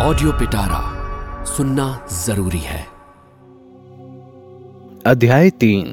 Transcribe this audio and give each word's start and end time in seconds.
Audio 0.00 0.32
पिटारा 0.32 1.44
सुनना 1.44 1.84
ज़रूरी 2.14 2.58
है। 2.58 2.80
अध्याय 5.06 5.50
तीन। 5.50 5.88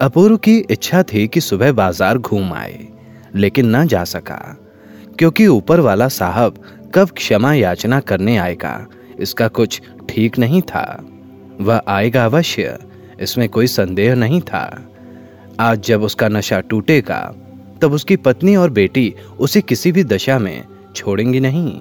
अपूर्व 0.00 0.36
की 0.36 0.56
इच्छा 0.70 1.02
थी 1.02 1.26
कि 1.28 1.40
सुबह 1.40 1.72
बाज़ार 1.72 2.18
घूम 2.18 2.52
आए, 2.52 2.88
लेकिन 3.34 3.76
न 3.76 3.86
जा 3.86 4.04
सका, 4.04 4.38
क्योंकि 5.18 5.46
ऊपर 5.46 5.80
वाला 5.80 6.08
साहब 6.08 6.62
कब 6.94 7.10
क्षमा 7.10 7.52
याचना 7.54 8.00
करने 8.02 8.36
आएगा, 8.36 8.86
इसका 9.18 9.48
कुछ 9.50 9.80
ठीक 10.08 10.38
नहीं 10.38 10.62
था। 10.62 11.04
वह 11.60 11.82
आएगा 11.88 12.24
अवश्य, 12.24 12.78
इसमें 13.20 13.48
कोई 13.48 13.66
संदेह 13.66 14.14
नहीं 14.14 14.40
था। 14.42 14.66
आज 15.60 15.82
जब 15.82 16.02
उसका 16.02 16.28
नशा 16.28 16.60
टूटेगा, 16.60 17.22
तब 17.82 17.92
उसकी 17.92 18.16
पत्नी 18.16 18.56
और 18.56 18.70
बेटी 18.72 19.14
उसे 19.38 19.60
किसी 19.60 19.92
भी 19.92 20.04
दशा 20.04 20.38
में 20.38 20.64
छोड़ेंगी 20.96 21.40
नहीं। 21.40 21.80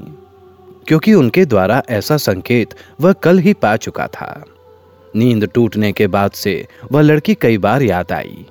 क्योंकि 0.88 1.14
उनके 1.14 1.46
द्वारा 1.46 1.84
ऐसा 1.90 2.18
संकेत 2.18 2.74
वह 3.02 3.14
कल 3.14 3.38
ही 3.38 3.54
पा 3.54 3.76
चुका 3.76 4.08
था। 4.08 4.46
नींद 5.16 5.46
टूटने 5.46 5.92
के 5.92 6.08
बाद 6.08 6.32
से 6.32 6.68
वह 6.92 7.02
लड़की 7.02 7.34
कई 7.34 7.58
बार 7.58 7.82
याद 7.82 8.12
आई। 8.12 8.46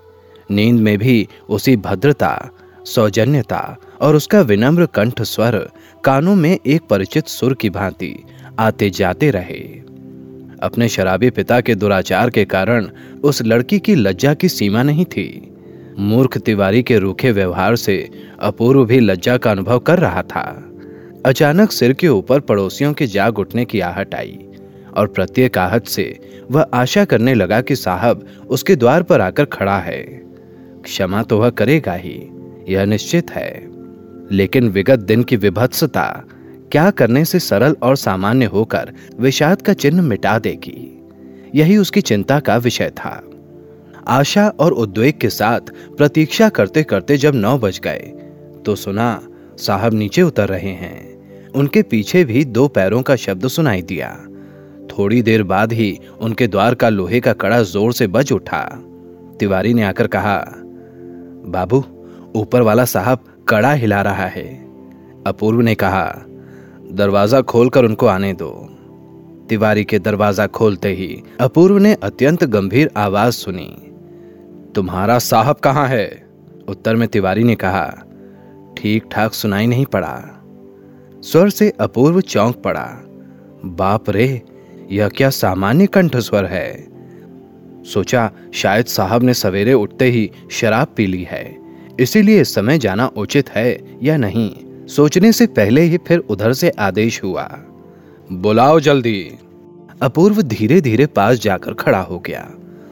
नींद 0.51 0.81
में 0.81 0.99
भी 0.99 1.29
उसी 1.49 1.77
भद्रता, 1.77 2.51
सौजन्यता 2.85 3.77
और 4.01 4.17
उसका 4.17 4.41
विनम्र 4.41 4.87
कंठ 4.87 5.23
स्वर 5.23 5.71
कानों 6.05 6.35
में 6.35 6.59
एक 6.67 6.83
परिचित 6.91 7.27
सुर 7.27 7.55
की 7.55 7.71
भांति 7.71 8.25
आते 8.59 8.91
जाते 8.91 9.31
रहे। 9.31 9.89
अपने 10.63 10.89
शराबी 10.89 11.31
पिता 11.31 11.61
के 11.61 11.75
दुराचार 11.75 12.31
के 12.31 12.45
कारण 12.45 12.89
उस 13.25 13.43
लड़की 13.43 13.79
की 13.79 13.95
लज्जा 13.95 14.35
की 14.35 14.49
सीमा 14.49 14.83
नहीं 14.83 15.05
थी। 15.05 15.57
मूर्ख 15.99 16.39
तिवारी 16.39 16.83
के 16.83 16.99
रूखे 16.99 17.33
व्यवहार 17.33 17.77
से 17.77 18.11
अपूर्व 18.41 18.85
भी 18.85 19.01
लज्जा 19.01 19.37
का 19.37 19.51
अनुभव 19.51 19.79
कर 19.79 19.99
रहा 19.99 20.23
था। 20.23 20.68
अचानक 21.27 21.73
सिर 21.73 21.93
के 21.93 22.09
ऊपर 22.09 22.41
पड़ोसियों 22.41 22.93
के 22.93 23.07
जाग 23.07 23.39
उठने 23.39 23.65
की 23.65 23.81
आहट 23.81 24.15
आई, 24.15 24.39
और 24.97 25.07
प्रत्येक 25.07 25.59
आहट 25.59 25.87
से 25.87 26.19
वह 26.51 26.67
आशा 26.75 27.05
करने 27.05 27.35
लगा 27.35 27.61
कि 27.61 27.77
साहब 27.77 28.27
उसके 28.49 28.77
द्वार 28.77 29.03
पर 29.03 29.21
आकर 29.21 29.45
खड़ा 29.45 29.79
है। 29.79 30.03
क्षमा 30.85 31.23
तो 31.23 31.39
वह 31.39 31.51
करेगा 31.51 31.93
ही, 31.93 32.29
यह 32.69 32.85
निश्चित 32.85 33.31
है। 33.31 33.69
लेकिन 34.33 34.69
विगत 34.69 34.99
दिन 34.99 35.23
की 35.23 35.37
विभत्सता 35.37 36.25
क्या 36.73 36.91
करने 36.91 37.25
से 37.25 37.39
सरल 37.39 37.77
और 37.83 37.97
सामान्य 37.97 38.45
होकर 38.45 38.93
विषाद 39.21 39.63
का 39.63 39.73
चिन्ह 39.73 40.03
मिटा 40.03 40.39
देगी? 40.39 41.07
यही 41.55 41.77
उसकी 41.77 42.01
चिंता 42.01 42.41
का 42.41 42.57
विषय 42.57 42.91
था। 42.91 43.23
आशा 44.09 44.49
और 44.49 44.73
उद्वेग 44.73 45.19
के 45.19 45.31
साथ 45.31 45.61
प्रतीक्षा 45.97 46.49
करते 46.49 46.83
करते 46.83 47.17
जब 47.17 47.35
नौ 47.35 47.59
बज 47.59 47.81
गए 47.85 48.13
तो 48.67 48.75
सुना 48.75 49.21
साहब 49.59 49.95
नीचे 49.95 50.23
उतर 50.23 50.49
रहे 50.49 50.71
हैं। 50.71 51.18
उनके 51.49 51.83
पीछे 51.83 52.25
भी 52.25 52.45
दो 52.45 52.67
पैरों 52.69 53.03
का 53.03 53.17
शब्द 53.17 53.47
सुनाई 53.49 53.83
दिया। 53.83 54.09
थोड़ी 54.91 55.21
देर 55.23 55.43
बाद 55.43 55.73
ही 55.73 55.99
उनके 56.21 56.47
द्वार 56.47 56.75
का 56.75 56.89
लोहे 56.89 57.21
का 57.21 57.33
कड़ा 57.33 57.63
ज़ोर 57.63 57.93
से 57.93 58.07
बज 58.07 58.33
उठा। 58.33 58.63
तिवारी 59.41 59.75
ने 59.75 59.83
आकर 59.83 60.07
कहा, 60.07 60.39
बाबू, 61.47 61.85
ऊपर 62.37 62.63
वाला 62.63 62.85
साहब 62.85 63.25
कड़ा 63.49 63.73
हिला 63.73 64.01
रहा 64.03 64.27
है। 64.27 64.47
अपूर्व 65.27 65.61
ने 65.61 65.75
कहा, 65.75 66.07
दरवाज़ा 66.93 67.41
खोलकर 67.43 67.85
उनको 67.85 68.07
आने 68.07 68.33
दो। 68.33 68.51
तिवारी 69.49 69.85
के 69.85 69.99
दरवाज़ा 69.99 70.47
खोलते 70.47 70.89
ही 70.89 71.23
अपूर्व 71.41 71.79
ने 71.79 71.95
अत्यंत 71.95 72.45
गंभीर 72.45 72.91
आवाज़ 72.97 73.35
सुनी, 73.35 73.69
तुम्हारा 74.75 75.19
साहब 75.19 75.57
कहाँ 75.57 75.87
है? 75.89 76.09
उत्तर 76.69 76.97
में 76.97 77.09
तिवारी 77.09 77.45
ने 77.45 77.55
कहा, 77.55 77.87
ठीक 78.79 79.05
ठाक 79.13 79.33
सुनाई 79.33 79.67
नहीं 79.67 79.85
पड़ा। 79.87 80.38
स्वर 81.23 81.51
से 81.51 81.71
अपूर्व 81.81 82.21
चौंक 82.21 82.57
पड़ा। 82.57 82.87
बाप 83.65 84.11
रे, 84.11 84.43
यह 84.91 85.09
क्या 85.09 85.31
सामान्य 85.31 85.87
कंठ 85.87 86.17
स्वर 86.17 86.45
है? 86.45 86.87
सोचा 87.85 88.31
शायद 88.55 88.87
साहब 88.87 89.23
ने 89.23 89.35
सवेरे 89.35 89.73
उठते 89.73 90.05
ही 90.05 90.31
शराब 90.51 90.95
पी 90.97 91.07
ली 91.07 91.23
है, 91.23 91.57
इसीलिए 92.01 92.41
इस 92.41 92.55
समय 92.55 92.79
जाना 92.79 93.07
उचित 93.07 93.51
है 93.51 93.99
या 94.03 94.17
नहीं? 94.17 94.51
सोचने 94.87 95.33
से 95.33 95.47
पहले 95.47 95.81
ही 95.81 95.99
फिर 95.99 96.19
उधर 96.19 96.53
से 96.53 96.71
आदेश 96.71 97.23
हुआ। 97.25 97.45
बुलाओ 98.33 98.81
जल्दी। 98.81 99.31
अपूर्व 100.03 100.43
धीरे 100.43 100.81
धीरे 100.81 101.07
पास 101.07 101.39
जाकर 101.39 101.75
खड़ा 101.75 102.01
हो 102.01 102.19
गया। 102.19 102.49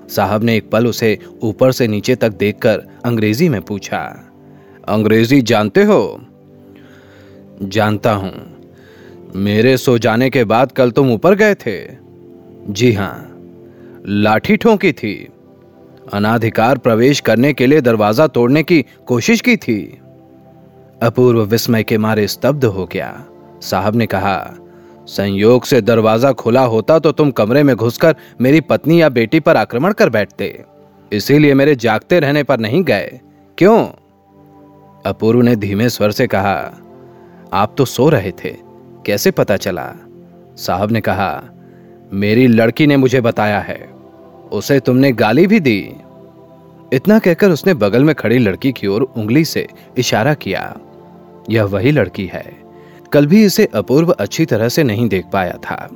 साहब 0.09 0.45
ने 0.45 0.57
एक 0.57 0.71
पल 0.71 0.87
उसे 0.87 1.19
ऊपर 1.43 1.73
से 1.73 1.87
नीचे 1.89 2.15
तक 2.15 2.31
देखकर 2.31 2.83
अंग्रेज़ी 3.05 3.49
में 3.49 3.61
पूछा, 3.63 4.01
अंग्रेज़ी 4.89 5.43
जानते 5.43 5.85
हो? 5.85 6.21
जानता 7.63 8.13
हूँ। 8.13 8.33
मेरे 9.35 9.77
सो 9.77 9.97
जाने 9.99 10.29
के 10.31 10.45
बाद 10.45 10.73
कल 10.73 10.91
तुम 10.91 11.13
ऊपर 11.13 11.35
गए 11.35 11.55
थे। 11.57 11.77
जी 12.71 12.93
हाँ 12.93 13.33
लाठी 14.07 14.57
ठोंकी 14.57 14.93
थी। 14.93 15.29
अनाधिकार 16.13 16.79
प्रवेश 16.79 17.21
करने 17.21 17.53
के 17.53 17.67
लिए 17.67 17.81
दरवाज़ा 17.81 18.27
तोड़ने 18.27 18.63
की 18.63 18.85
कोशिश 19.07 19.41
की 19.41 19.57
थी। 19.57 19.79
अपूर्व 21.03 21.43
विस्मय 21.45 21.83
के 21.83 21.99
मारे 21.99 22.27
स्तब्ध 22.29 22.65
हो 22.65 22.87
गया। 22.87 23.25
साहब 23.63 23.97
ने 23.97 24.07
कहा, 24.07 24.39
संयोग 25.09 25.65
से 25.65 25.81
दरवाज़ा 25.81 26.33
खुला 26.33 26.63
होता 26.65 26.99
तो 26.99 27.13
तुम 27.13 27.31
कमरे 27.31 27.63
में 27.63 27.75
घुसकर 27.77 28.17
मेरी 28.41 28.61
पत्नी 28.61 29.01
या 29.03 29.09
बेटी 29.09 29.41
पर 29.41 29.57
आक्रमण 29.57 29.93
कर 29.93 30.11
बैठते। 30.11 30.65
इसीलिए 31.13 31.55
मेरे 31.55 31.75
जागते 31.77 32.21
रहने 32.21 32.43
पर 32.43 32.61
नहीं 32.61 32.83
गए। 32.85 33.21
क्यों? 33.59 33.87
अपूर्व 35.07 35.43
ने 35.43 35.57
धीमे 35.57 35.89
स्वर 35.89 36.11
से 36.11 36.27
कहा 36.27 36.59
आप 37.53 37.75
तो 37.79 37.85
सो 37.85 38.09
रहे 38.09 38.31
थे। 38.31 38.57
कैसे 39.07 39.31
पता 39.31 39.57
चला? 39.57 39.93
साहब 40.57 40.91
ने 40.91 41.01
कहा, 41.01 41.45
मेरी 42.13 42.47
लड़की 42.47 42.87
ने 42.87 42.97
मुझे 42.97 43.21
बताया 43.21 43.61
है। 43.61 43.91
उसे 44.53 44.81
तुमने 44.81 45.13
गाली 45.13 45.47
भी 45.47 45.61
दी। 45.61 45.93
इतना 46.93 47.19
कहकर 47.19 47.51
उसने 47.51 47.75
बगल 47.75 48.05
में 48.05 48.15
खड़ी 48.15 48.39
लड़की 48.39 48.73
की 48.73 48.87
ओर 48.87 49.03
उंगली 49.03 49.45
से 49.45 49.69
इशारा 49.99 50.35
किया। 50.35 50.77
यह 51.51 51.65
वही 51.65 51.91
लड़की 51.91 52.27
है। 52.27 52.57
कल 53.13 53.27
भी 53.27 53.45
इसे 53.45 53.69
अपूर्व 53.75 54.11
अच्छी 54.11 54.47
तरह 54.47 54.69
से 54.69 54.83
नहीं 54.83 55.09
देख 55.09 55.25
पाया 55.33 55.53
था। 55.53 55.91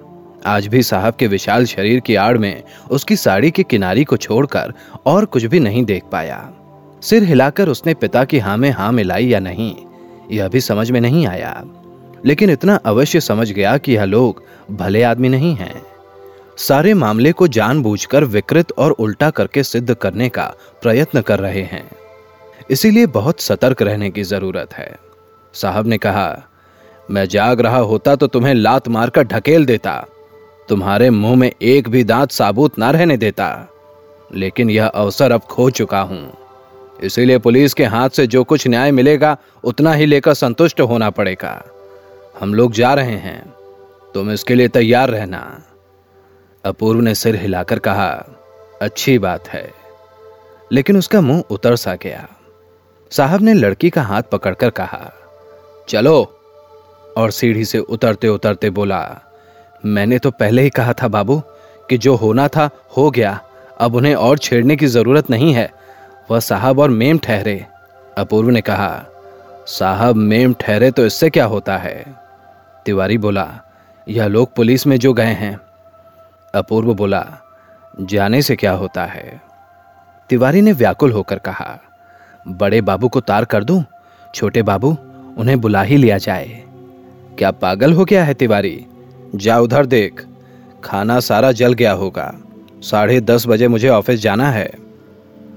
आज 0.46 0.66
भी 0.66 0.82
साहब 0.82 1.14
के 1.14 1.26
विशाल 1.26 1.64
शरीर 1.64 2.00
की 2.00 2.14
आड़ 2.14 2.38
में 2.38 2.62
उसकी 2.90 3.16
साड़ी 3.16 3.50
की 3.50 3.62
किनारी 3.62 4.04
को 4.04 4.16
छोड़कर 4.16 4.72
और 5.06 5.24
कुछ 5.24 5.44
भी 5.44 5.60
नहीं 5.60 5.84
देख 5.84 6.02
पाया। 6.12 6.52
सिर 7.02 7.22
हिलाकर 7.22 7.68
उसने 7.68 7.94
पिता 7.94 8.24
की 8.24 8.38
हाँ 8.38 8.56
में 8.56 8.70
हाँ 8.70 8.92
मिलाई 8.92 9.26
या 9.26 9.40
नहीं 9.40 9.76
यह 10.30 10.48
भी 10.48 10.60
समझ 10.60 10.90
में 10.90 11.00
नहीं 11.00 11.26
आया। 11.26 11.64
लेकिन 12.24 12.50
इतना 12.50 12.76
अवश्य 12.76 13.20
समझ 13.20 13.52
गया 13.52 13.78
कि 13.78 13.92
यह 13.92 14.04
लोग 14.04 14.42
भले 14.70 15.02
आदमी 15.02 15.28
नहीं 15.28 15.54
हैं। 15.54 15.82
सारे 16.56 16.94
मामले 16.94 17.32
को 17.32 17.48
जानबूझकर 17.48 18.24
विकृत 18.24 18.72
और 18.72 18.90
उल्टा 18.90 19.30
करके 19.30 19.62
सिद्ध 19.62 19.94
करने 19.94 20.28
का 20.28 20.54
प्रयत्न 20.82 21.20
कर 21.20 21.38
रहे 21.38 21.62
हैं। 21.62 21.90
इसीलिए 22.70 23.06
बहुत 23.06 23.40
सतर्क 23.40 23.82
रहने 23.82 24.10
की 24.10 24.22
ज़रूरत 24.22 24.74
है। 24.74 24.96
साहब 25.54 25.86
ने 25.86 25.98
कहा, 25.98 26.42
मैं 27.10 27.28
जाग 27.28 27.60
रहा 27.60 27.78
होता 27.78 28.16
तो 28.16 28.26
तुम्हें 28.26 28.54
लात 28.54 28.88
मारकर 28.88 29.22
ढकेल 29.22 29.64
देता। 29.64 30.06
तुम्हारे 30.68 31.10
मुँह 31.10 31.36
में 31.36 31.52
एक 31.62 31.88
भी 31.88 32.04
दांत 32.04 32.30
साबुत 32.30 32.78
ना 32.78 32.90
रहने 32.90 33.16
देता। 33.16 33.68
लेकिन 34.34 34.70
यह 34.70 34.86
अवसर 34.86 35.32
अब 35.32 35.40
खो 35.40 35.70
चुका 35.70 36.00
हूँ। 36.00 36.32
इसीलिए 37.02 37.38
पुलिस 37.38 37.74
के 37.74 37.84
हाथ 37.84 38.10
से 38.10 38.26
जो 38.26 38.44
कुछ 38.44 38.68
न्याय 38.68 38.90
मिलेगा, 38.90 39.36
उतना 39.64 39.92
ही 39.92 40.06
लेकर 40.06 40.34
संतुष्ट 40.34 40.80
होना 40.80 41.10
पड़ेगा। 41.10 41.64
हम 42.40 42.54
लोग 42.54 42.72
जा 42.72 42.94
रहे 42.94 43.16
हैं। 43.16 43.54
तुम 44.14 44.30
इसके 44.30 44.54
लिए 44.54 44.68
तैयार 44.68 45.08
रहना। 45.08 45.62
अपूर्व 46.64 47.00
ने 47.00 47.14
सिर 47.14 47.36
हिलाकर 47.36 47.78
कहा, 47.78 48.24
अच्छी 48.82 49.18
बात 49.18 49.48
है। 49.48 49.72
लेकिन 50.72 50.96
उसका 50.96 51.20
मुँह 51.20 51.44
उतर 51.50 51.76
सा 51.76 51.94
गया। 51.94 52.28
साहब 53.10 53.42
ने 53.42 53.54
लड़की 53.54 53.90
का 53.90 54.02
हाथ 54.02 54.22
पकड़कर 54.22 54.70
कहा, 54.70 55.12
चलो। 55.88 56.36
और 57.16 57.30
सीढ़ी 57.30 57.64
से 57.64 57.78
उतरते 57.78 58.28
उतरते 58.28 58.70
बोला, 58.70 59.20
मैंने 59.84 60.18
तो 60.18 60.30
पहले 60.30 60.62
ही 60.62 60.70
कहा 60.70 60.92
था 60.92 61.08
बाबू 61.08 61.42
कि 61.88 61.98
जो 61.98 62.14
होना 62.14 62.48
था, 62.48 62.70
हो 62.96 63.10
गया। 63.10 63.40
अब 63.78 63.94
उन्हें 63.94 64.14
और 64.14 64.38
छेड़ने 64.38 64.76
की 64.76 64.86
ज़रूरत 64.86 65.30
नहीं 65.30 65.52
है। 65.52 65.72
वह 66.30 66.40
साहब 66.40 66.78
और 66.78 66.90
मेम 66.90 67.18
ठहरे। 67.18 67.66
अपूर्व 68.18 68.48
ने 68.50 68.60
कहा, 68.60 69.04
साहब, 69.66 70.16
मेम 70.16 70.54
ठहरे 70.60 70.90
तो 70.90 71.06
इससे 71.06 71.30
क्या 71.30 71.44
होता 71.44 71.76
है? 71.76 72.04
तिवारी 72.86 73.18
बोला, 73.18 73.60
यह 74.08 74.26
लोग 74.26 74.54
पुलिस 74.54 74.86
में 74.86 74.96
जो 74.96 75.12
गए 75.12 75.32
हैं। 75.32 75.60
अपूर्व 76.54 76.94
बोला, 76.94 77.26
जाने 78.00 78.42
से 78.42 78.56
क्या 78.56 78.72
होता 78.72 79.04
है? 79.04 79.40
तिवारी 80.28 80.60
ने 80.60 80.72
व्याकुल 80.72 81.12
होकर 81.12 81.38
कहा, 81.38 81.78
बड़े 82.48 82.80
बाबू 82.80 83.08
को 83.08 83.20
तार 83.20 83.44
कर 83.44 83.64
दूँ? 83.64 83.84
छोटे 84.34 84.62
बाबू, 84.62 84.96
उन्हें 85.38 85.60
बुला 85.60 85.82
ही 85.82 85.96
लिया 85.96 86.18
जाए। 86.18 86.64
क्या 87.38 87.50
पागल 87.50 87.92
हो 87.92 88.04
गया 88.04 88.24
है 88.24 88.34
तिवारी? 88.34 88.86
जा 89.34 89.58
उधर 89.58 89.86
देख। 89.86 90.26
खाना 90.84 91.20
सारा 91.20 91.52
जल 91.52 91.72
गया 91.72 91.92
होगा। 91.92 92.34
साढ़े 92.80 93.20
दस 93.20 93.46
बजे 93.46 93.68
मुझे 93.68 93.88
ऑफ़िस 93.88 94.20
जाना 94.20 94.50
है। 94.50 94.89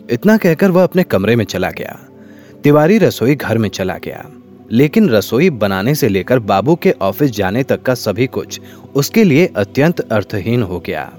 इतना 0.09 0.38
कहकर 0.38 0.71
वह 0.71 0.83
अपने 0.83 1.03
कमरे 1.03 1.35
में 1.35 1.45
चला 1.45 1.71
गया। 1.71 2.00
तिवारी 2.63 2.97
रसोई 2.97 3.35
घर 3.35 3.57
में 3.57 3.69
चला 3.69 3.97
गया। 3.97 4.25
लेकिन 4.71 5.09
रसोई 5.09 5.50
बनाने 5.50 5.95
से 5.95 6.07
लेकर 6.07 6.39
बाबू 6.39 6.75
के 6.75 6.91
ऑफ़िस 6.91 7.31
जाने 7.31 7.63
तक 7.63 7.81
का 7.81 7.94
सभी 7.94 8.27
कुछ 8.27 8.61
उसके 8.95 9.23
लिए 9.23 9.53
अत्यंत 9.57 10.00
अर्थहीन 10.00 10.63
हो 10.63 10.79
गया। 10.79 11.13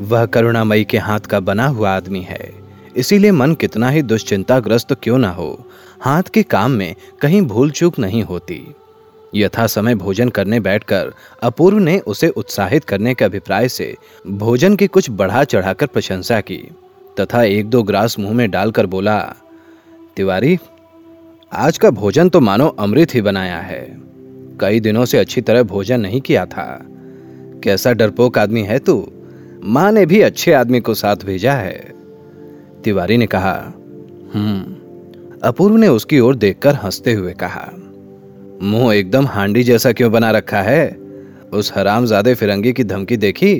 वह 0.00 0.26
करुणामयी 0.26 0.84
के 0.84 0.98
हाथ 0.98 1.20
का 1.20 1.40
बना 1.40 1.66
हुआ 1.66 1.90
आदमी 1.90 2.20
है। 2.20 2.54
इसीलिए 2.96 3.30
मन 3.30 3.54
कितना 3.54 3.90
ही 3.90 4.02
दुश्चिंताग्रस्त 4.02 4.92
क्यों 5.02 5.18
ना 5.18 5.30
हो, 5.30 5.70
हाथ 6.00 6.22
के 6.22 6.42
काम 6.42 6.70
में 6.70 6.94
कहीं 7.20 7.42
भूल 7.42 7.70
चूक 7.70 7.98
नहीं 7.98 8.22
होती। 8.22 8.74
यथा 9.34 9.66
समय 9.66 9.94
भोजन 9.94 10.28
करने 10.28 10.60
बैठकर 10.60 11.12
अपूर्व 11.42 11.78
ने 11.78 11.98
उसे 11.98 12.28
उत्साहित 12.28 12.84
करने 12.84 13.14
के 13.14 13.24
अभिप्राय 13.24 13.68
से 13.68 13.96
भोजन 14.26 14.76
की 14.76 14.86
कुछ 14.86 15.10
बढ़ा 15.10 15.44
चढ़ाकर 15.44 15.86
प्रशंसा 15.86 16.40
की। 16.40 16.68
तथा 17.20 17.42
एक 17.42 17.66
दो 17.66 17.82
ग्रास 17.82 18.18
मुँह 18.18 18.32
में 18.32 18.50
डालकर 18.50 18.86
बोला, 18.86 19.34
तिवारी, 20.16 20.58
आज 21.52 21.78
का 21.78 21.90
भोजन 21.90 22.28
तो 22.28 22.40
मानो 22.40 22.68
अमृत 22.68 23.14
ही 23.14 23.22
बनाया 23.22 23.58
है। 23.58 23.98
कई 24.60 24.80
दिनों 24.80 25.04
से 25.04 25.18
अच्छी 25.18 25.40
तरह 25.40 25.62
भोजन 25.62 26.00
नहीं 26.00 26.20
किया 26.20 26.46
था। 26.46 26.86
कैसा 27.64 27.92
डरपोक 27.92 28.38
आदमी 28.38 28.62
है 28.62 28.78
तू? 28.78 29.12
माँ 29.64 29.92
ने 29.92 30.06
भी 30.06 30.20
अच्छे 30.20 30.52
आदमी 30.52 30.80
को 30.80 30.94
साथ 30.94 31.16
भेजा 31.16 31.52
है। 31.52 31.94
तिवारी 32.84 33.16
ने 33.16 33.26
कहा 33.26 33.72
हम्म। 34.34 34.76
अपूर्व 35.42 35.76
ने 35.76 35.88
उसकी 35.88 36.20
ओर 36.20 36.34
देखकर 36.34 36.74
हँसते 36.74 37.12
हुए 37.12 37.32
कहा, 37.32 37.72
मुँह 38.62 38.94
एकदम 38.94 39.26
हांडी 39.26 39.62
जैसा 39.62 39.92
क्यों 39.92 40.12
बना 40.12 40.30
रखा 40.30 40.62
है? 40.62 40.98
उस 41.52 41.72
हरामजादे 41.76 42.34
फिरंगी 42.34 42.72
की 42.72 42.84
धमकी 42.84 43.16
देखी? 43.16 43.54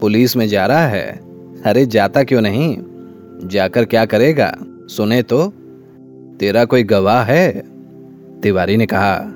पुलिस 0.00 0.36
में 0.36 0.48
जा 0.48 0.66
रहा 0.66 0.86
है? 0.86 1.25
अरे 1.66 1.86
जाता 1.86 2.22
क्यों 2.22 2.40
नहीं? 2.40 2.76
जाकर 3.48 3.84
क्या 3.84 4.04
करेगा? 4.04 4.56
सुने 4.64 5.22
तो 5.22 5.52
तेरा 6.40 6.64
कोई 6.64 6.82
गवाह 6.82 7.22
है? 7.22 7.64
तिवारी 8.40 8.76
ने 8.76 8.86
कहा, 8.86 9.34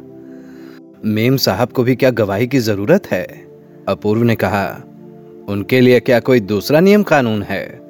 मेम 1.04 1.36
साहब 1.36 1.68
को 1.68 1.82
भी 1.82 1.94
क्या 1.94 2.10
गवाही 2.10 2.46
की 2.46 2.58
ज़रूरत 2.58 3.06
है? 3.06 3.46
अपूर्व 3.88 4.22
ने 4.22 4.36
कहा, 4.36 4.82
उनके 5.48 5.80
लिए 5.80 6.00
क्या 6.00 6.20
कोई 6.20 6.40
दूसरा 6.40 6.80
नियम 6.80 7.02
कानून 7.02 7.42
है? 7.42 7.80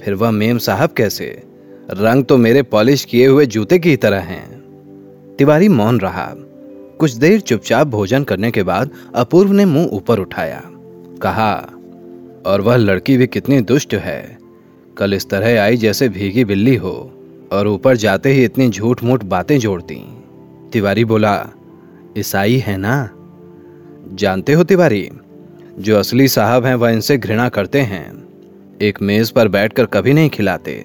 फिर 0.00 0.14
वह 0.14 0.30
मेम 0.30 0.58
साहब 0.58 0.90
कैसे? 0.90 1.42
रंग 1.90 2.24
तो 2.24 2.36
मेरे 2.36 2.62
पॉलिश 2.62 3.04
किए 3.04 3.26
हुए 3.26 3.46
जूते 3.46 3.78
की 3.78 3.96
तरह 3.96 4.20
हैं। 4.20 4.60
तिवारी 5.38 5.68
मौन 5.68 6.00
रहा। 6.00 6.34
कुछ 6.98 7.12
देर 7.12 7.40
चुपचाप 7.40 7.86
भोजन 7.86 8.24
करने 8.24 8.50
के 8.50 8.62
बाद 8.62 8.90
अपूर्व 9.14 9.52
ने 9.52 9.64
मुँह 9.64 9.86
ऊपर 9.86 10.18
उठाया। 10.18 10.62
कहा 11.22 11.70
और 12.46 12.60
वह 12.60 12.76
लड़की 12.76 13.16
भी 13.16 13.26
कितनी 13.26 13.60
दुष्ट 13.60 13.94
है। 13.94 14.38
कल 14.98 15.14
इस 15.14 15.30
तरह 15.30 15.62
आई 15.62 15.76
जैसे 15.76 16.08
भीगी 16.08 16.44
बिल्ली 16.44 16.76
हो, 16.76 17.12
और 17.52 17.68
ऊपर 17.68 17.96
जाते 17.96 18.32
ही 18.32 18.44
इतनी 18.44 18.68
झूठ 18.68 19.02
मूठ 19.04 19.24
बातें 19.24 19.58
जोड़ती। 19.58 20.02
तिवारी 20.72 21.04
बोला, 21.04 21.48
ईसाई 22.18 22.56
है 22.56 22.76
ना? 22.76 23.10
जानते 24.12 24.52
हो 24.52 24.64
तिवारी, 24.64 25.10
जो 25.78 25.98
असली 25.98 26.28
साहब 26.28 26.64
हैं 26.64 26.74
वह 26.74 26.90
इनसे 26.90 27.18
घृणा 27.18 27.48
करते 27.48 27.80
हैं। 27.80 28.28
एक 28.82 29.02
मेज 29.02 29.30
पर 29.30 29.48
बैठकर 29.48 29.86
कभी 29.86 30.12
नहीं 30.12 30.30
खिलाते, 30.30 30.84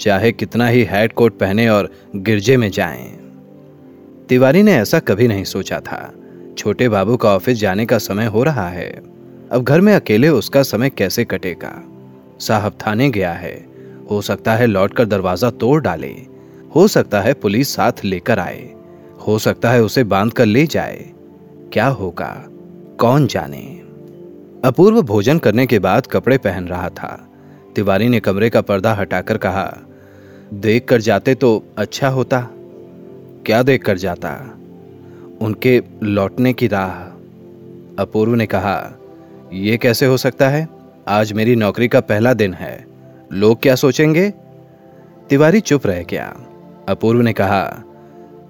चाहे 0.00 0.32
कितना 0.32 0.68
ही 0.68 0.82
हैट 0.82 1.12
कोट 1.12 1.38
पहने 1.38 1.68
और 1.68 1.90
गिरजे 2.16 2.56
में 2.56 2.70
जाएँ। 2.70 3.08
तिवारी 4.28 4.62
ने 4.62 4.72
ऐसा 4.72 4.98
कभी 4.98 5.28
नहीं 5.28 5.44
सोचा 5.44 5.80
था। 5.80 6.14
छोटे 6.58 6.88
बाबू 6.88 7.16
का 7.16 7.34
ऑफ़िस 7.34 7.58
जाने 7.58 7.86
का 7.86 7.98
समय 7.98 8.26
हो 8.26 8.42
रहा 8.44 8.68
है। 8.68 9.13
अब 9.52 9.62
घर 9.62 9.80
में 9.80 9.94
अकेले 9.94 10.28
उसका 10.28 10.62
समय 10.62 10.90
कैसे 10.90 11.24
कटेगा? 11.24 11.82
साहब 12.40 12.72
थाने 12.86 13.10
गया 13.10 13.32
है। 13.32 13.66
हो 14.10 14.22
सकता 14.22 14.54
है 14.54 14.66
लौटकर 14.66 15.04
दरवाज़ा 15.04 15.50
तोड़ 15.50 15.82
डाले। 15.82 16.16
हो 16.74 16.88
सकता 16.88 17.20
है 17.20 17.34
पुलिस 17.34 17.74
साथ 17.74 17.92
लेकर 18.04 18.38
आए। 18.38 18.74
हो 19.26 19.38
सकता 19.38 19.70
है 19.70 19.82
उसे 19.82 20.04
बाँध 20.04 20.32
कर 20.32 20.46
ले 20.46 20.66
जाए। 20.66 21.12
क्या 21.72 21.86
होगा? 21.86 22.44
कौन 23.00 23.26
जाने? 23.26 23.80
अपूर्व 24.64 25.02
भोजन 25.02 25.38
करने 25.38 25.66
के 25.66 25.78
बाद 25.78 26.06
कपड़े 26.06 26.38
पहन 26.38 26.66
रहा 26.66 26.88
था। 26.88 27.28
तिवारी 27.76 28.08
ने 28.08 28.20
कमरे 28.20 28.50
का 28.50 28.60
पर्दा 28.60 28.92
हटाकर 28.94 29.36
कहा 29.36 29.78
देख 30.54 30.88
कर 30.88 31.00
जाते 31.00 31.34
तो 31.34 31.66
अच्छा 31.78 32.08
होता। 32.08 32.48
क्या 33.46 33.62
देख 33.62 33.84
कर 33.84 33.98
जाता? 33.98 34.58
उनके 35.40 35.82
लौटने 36.02 36.52
की 36.52 36.66
राह। 36.66 36.92
अपूर्व 38.02 38.34
ने 38.34 38.46
कहा 38.46 38.98
यह 39.54 39.76
कैसे 39.76 40.06
हो 40.06 40.16
सकता 40.16 40.48
है? 40.48 40.68
आज 41.08 41.32
मेरी 41.32 41.56
नौकरी 41.56 41.88
का 41.88 42.00
पहला 42.00 42.34
दिन 42.34 42.54
है। 42.54 42.86
लोग 43.32 43.62
क्या 43.62 43.74
सोचेंगे? 43.74 44.30
तिवारी 45.30 45.60
चुप 45.60 45.86
रह 45.86 46.02
गया। 46.02 46.36
अपूर्व 46.88 47.20
ने 47.20 47.32
कहा, 47.32 47.64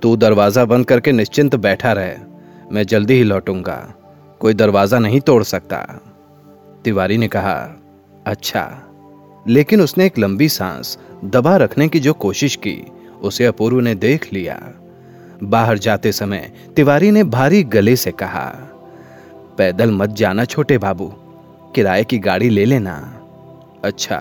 तू 0.03 0.17
दरवाज़ा 0.17 0.65
बंद 0.65 0.87
करके 0.87 1.13
निश्चिंत 1.13 1.57
बैठा 1.57 1.93
रहे। 1.93 2.15
मैं 2.73 2.87
जल्दी 2.87 3.15
ही 3.15 3.25
लौटूँगा। 3.25 3.95
कोई 4.41 4.55
दरवाज़ा 4.55 4.99
नहीं 4.99 5.21
तोड़ 5.21 5.43
सकता। 5.43 6.01
तिवारी 6.85 7.19
ने 7.19 7.29
कहा 7.29 7.83
अच्छा। 8.27 8.83
लेकिन 9.49 9.81
उसने 9.81 10.07
एक 10.07 10.19
लंबी 10.19 10.49
सांस 10.49 10.99
दबा 11.25 11.57
रखने 11.57 11.89
की 11.89 12.01
जो 12.01 12.13
कोशिश 12.13 12.57
की, 12.57 12.87
उसे 13.23 13.47
अपूर्व 13.47 13.81
ने 13.81 13.95
देख 13.95 14.33
लिया। 14.33 14.73
बाहर 15.43 15.79
जाते 15.79 16.13
समय 16.13 16.53
तिवारी 16.77 17.11
ने 17.11 17.25
भारी 17.25 17.63
गले 17.63 17.97
से 17.97 18.11
कहा 18.11 18.74
पैदल 19.59 19.91
मत 19.91 20.11
जाना 20.11 20.45
छोटे 20.45 20.79
बाबू। 20.79 21.13
किराए 21.75 22.05
की 22.05 22.19
गाड़ी 22.19 22.49
ले 22.49 22.65
लेना। 22.65 23.21
अच्छा 23.85 24.17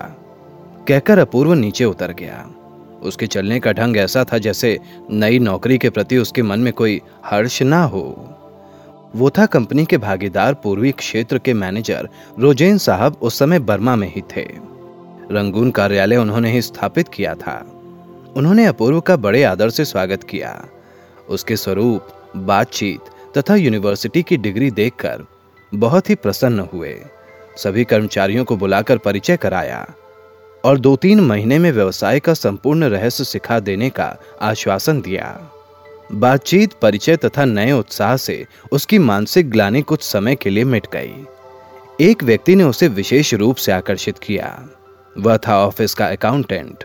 कहकर 0.88 1.20
अपूर्व 1.20 1.54
नीचे 1.54 1.86
उतर 1.86 2.12
गया। 2.12 2.50
उसके 3.04 3.28
चलने 3.28 3.60
का 3.60 3.72
ढंग 3.72 3.98
ऐसा 3.98 4.24
था 4.24 4.38
जैसे 4.38 4.80
नई 5.12 5.40
नौकरी 5.40 5.78
के 5.78 5.90
प्रति 5.90 6.18
उसके 6.18 6.42
मन 6.42 6.60
में 6.60 6.74
कोई 6.74 7.02
हर्ष 7.26 7.62
ना 7.62 7.84
हो। 7.84 8.30
वो 9.16 9.30
था 9.30 9.46
कंपनी 9.46 9.86
के 9.86 9.98
भागीदार 9.98 10.54
पूर्वी 10.54 10.92
क्षेत्र 10.92 11.38
के 11.38 11.54
मैनेजर 11.54 12.10
रोजेन 12.40 12.78
साहब 12.78 13.18
उस 13.22 13.40
समय 13.40 13.60
बर्मा 13.60 13.96
में 13.96 14.14
ही 14.16 14.22
थे। 14.22 14.48
रंगून 15.32 15.72
कार्यालय 15.72 16.18
उन्होंने 16.18 16.52
ही 16.52 16.62
स्थापित 16.62 17.08
किया 17.08 17.36
था। 17.36 17.66
उन्होंने 18.36 18.66
अपूर्व 18.66 19.00
का 19.02 19.16
बड़े 19.16 19.44
आदर 19.44 19.70
से 19.70 19.86
स्वागत 19.86 20.24
किया। 20.24 20.66
उसके 21.30 21.56
स्वरूप, 21.56 22.08
बातचीत 22.38 23.00
तथा 23.38 23.56
यूनिवर्सिटी 23.56 24.24
की 24.24 24.38
डिग्री 24.38 24.72
देखकर 24.72 25.24
बहुत 25.74 26.10
ही 26.10 26.16
प्रसन्न 26.16 26.60
हुए। 26.60 27.00
सभी 27.58 27.84
कर्मचारियों 27.84 28.46
को 28.46 28.58
बुलाकर 28.58 28.98
परिचय 28.98 29.38
कराया 29.38 29.88
और 30.66 30.78
दो 30.78 30.96
तीन 30.96 31.20
महीने 31.20 31.60
में 31.60 31.72
व्यवसाय 31.72 32.20
का 32.20 32.34
संपूर्ण 32.34 32.84
रहस्य 32.84 33.24
सिखा 33.24 33.60
देने 33.60 33.90
का 33.90 34.18
आश्वासन 34.42 35.02
दिया। 35.02 35.52
बातचीत, 36.12 36.74
परिचय 36.74 37.16
तथा 37.16 37.46
नए 37.46 37.72
उत्साह 37.72 38.18
से 38.18 38.46
उसकी 38.72 39.00
मानसिक 39.00 39.50
ग्लानी 39.50 39.82
कुछ 39.82 40.04
समय 40.04 40.36
के 40.36 40.50
लिए 40.50 40.64
मिट 40.64 40.88
गई। 40.94 41.26
एक 42.02 42.24
व्यक्ति 42.24 42.56
ने 42.56 42.64
उसे 42.64 42.88
विशेष 42.88 43.34
रूप 43.34 43.56
से 43.56 43.72
आकर्षित 43.72 44.18
किया। 44.18 44.70
वह 45.18 45.38
था 45.38 45.66
ऑफ़िस 45.66 45.94
का 45.94 46.08
अकाउंटेंट 46.08 46.84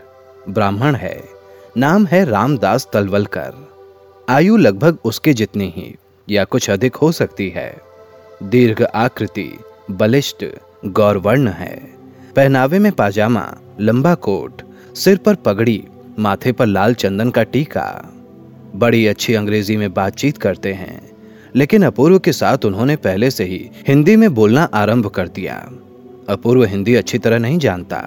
ब्राह्मण 0.49 0.95
है। 0.95 1.29
नाम 1.77 2.05
है 2.05 2.25
रामदास 2.25 2.87
तलवलकर। 2.93 3.53
आयु 4.29 4.57
लगभग 4.57 4.97
उसके 5.05 5.33
जितनी 5.33 5.73
ही। 5.77 5.95
या 6.31 6.43
कुछ 6.43 6.69
अधिक 6.69 6.95
हो 6.95 7.11
सकती 7.11 7.49
है। 7.49 7.75
दीर्घ 8.43 8.81
आकृति, 8.83 9.51
बलिष्ठ, 9.91 10.45
गौरवर्ण 10.85 11.47
है। 11.49 11.75
पहनावे 12.35 12.79
में 12.79 12.91
पाजामा 12.91 13.45
लंबा 13.79 14.13
कोट, 14.15 14.61
सिर 14.95 15.17
पर 15.17 15.35
पगड़ी, 15.35 15.83
माथे 16.19 16.51
पर 16.51 16.65
लाल 16.65 16.93
चंदन 16.93 17.29
का 17.29 17.43
टीका। 17.43 17.85
बड़ी 18.75 19.05
अच्छी 19.07 19.33
अंग्रेज़ी 19.33 19.77
में 19.77 19.93
बातचीत 19.93 20.37
करते 20.37 20.73
हैं, 20.73 21.01
लेकिन 21.55 21.83
अपूर्व 21.83 22.19
के 22.19 22.31
साथ 22.31 22.65
उन्होंने 22.65 22.95
पहले 22.95 23.31
से 23.31 23.43
ही 23.43 23.69
हिंदी 23.87 24.15
में 24.15 24.33
बोलना 24.33 24.63
आरंभ 24.73 25.07
कर 25.07 25.27
दिया। 25.27 25.55
अपूर्व 26.29 26.63
हिंदी 26.63 26.95
अच्छी 26.95 27.17
तरह 27.17 27.39
नहीं 27.39 27.57
जानता, 27.59 28.01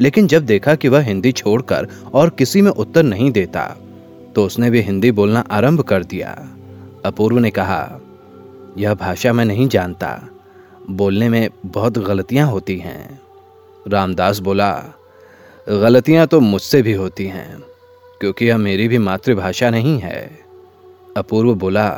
लेकिन 0.00 0.26
जब 0.26 0.46
देखा 0.46 0.74
कि 0.74 0.88
वह 0.88 1.00
हिंदी 1.00 1.32
छोड़कर 1.32 1.88
और 2.14 2.30
किसी 2.30 2.62
में 2.62 2.70
उत्तर 2.70 3.02
नहीं 3.02 3.30
देता 3.30 3.64
तो 4.34 4.44
उसने 4.44 4.70
भी 4.70 4.80
हिंदी 4.80 5.10
बोलना 5.12 5.40
आरंभ 5.50 5.80
कर 5.80 6.04
दिया। 6.04 6.32
अपूर्व 7.06 7.38
ने 7.38 7.50
कहा, 7.50 8.00
यह 8.78 8.94
भाषा 8.94 9.32
मैं 9.32 9.44
नहीं 9.44 9.68
जानता। 9.68 10.08
बोलने 10.90 11.28
में 11.28 11.48
बहुत 11.66 11.98
गलतियाँ 11.98 12.46
होती 12.48 12.76
हैं। 12.78 13.20
रामदास 13.86 14.38
बोला, 14.38 14.72
गलतियाँ 15.66 16.26
तो 16.26 16.40
मुझसे 16.40 16.82
भी 16.82 16.92
होती 16.92 17.26
हैं, 17.26 17.62
क्योंकि 18.20 18.46
यह 18.46 18.58
मेरी 18.58 18.88
भी 18.88 18.98
मातृभाषा 18.98 19.70
नहीं 19.70 19.98
है। 19.98 20.38
अपूर्व 21.16 21.54
बोला, 21.54 21.88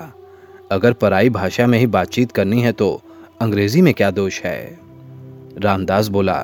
अगर 0.71 0.93
पराई 0.93 1.31
भाषा 1.31 1.67
में 1.67 1.79
ही 1.79 1.87
बातचीत 1.87 2.33
करनी 2.33 2.63
है 2.63 2.73
तो 2.73 3.01
अंग्रेज़ी 3.41 3.83
में 3.83 3.95
क्या 3.95 4.11
दोष 4.11 4.41
है? 4.43 4.79
रामदास 5.59 6.09
बोला, 6.09 6.39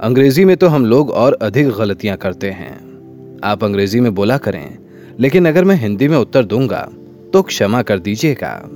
अंग्रेज़ी 0.00 0.44
में 0.44 0.56
तो 0.56 0.68
हम 0.68 0.86
लोग 0.86 1.10
और 1.10 1.38
अधिक 1.42 1.70
गलतियाँ 1.70 2.16
करते 2.16 2.50
हैं। 2.50 3.40
आप 3.44 3.64
अंग्रेज़ी 3.64 4.00
में 4.00 4.14
बोला 4.14 4.38
करें, 4.38 4.78
लेकिन 5.20 5.48
अगर 5.48 5.64
मैं 5.64 5.76
हिंदी 5.76 6.08
में 6.08 6.16
उत्तर 6.18 6.44
दूँगा 6.44 6.88
तो 7.32 7.42
क्षमा 7.42 7.82
कर 7.82 7.98
दीजिएगा। 7.98 8.70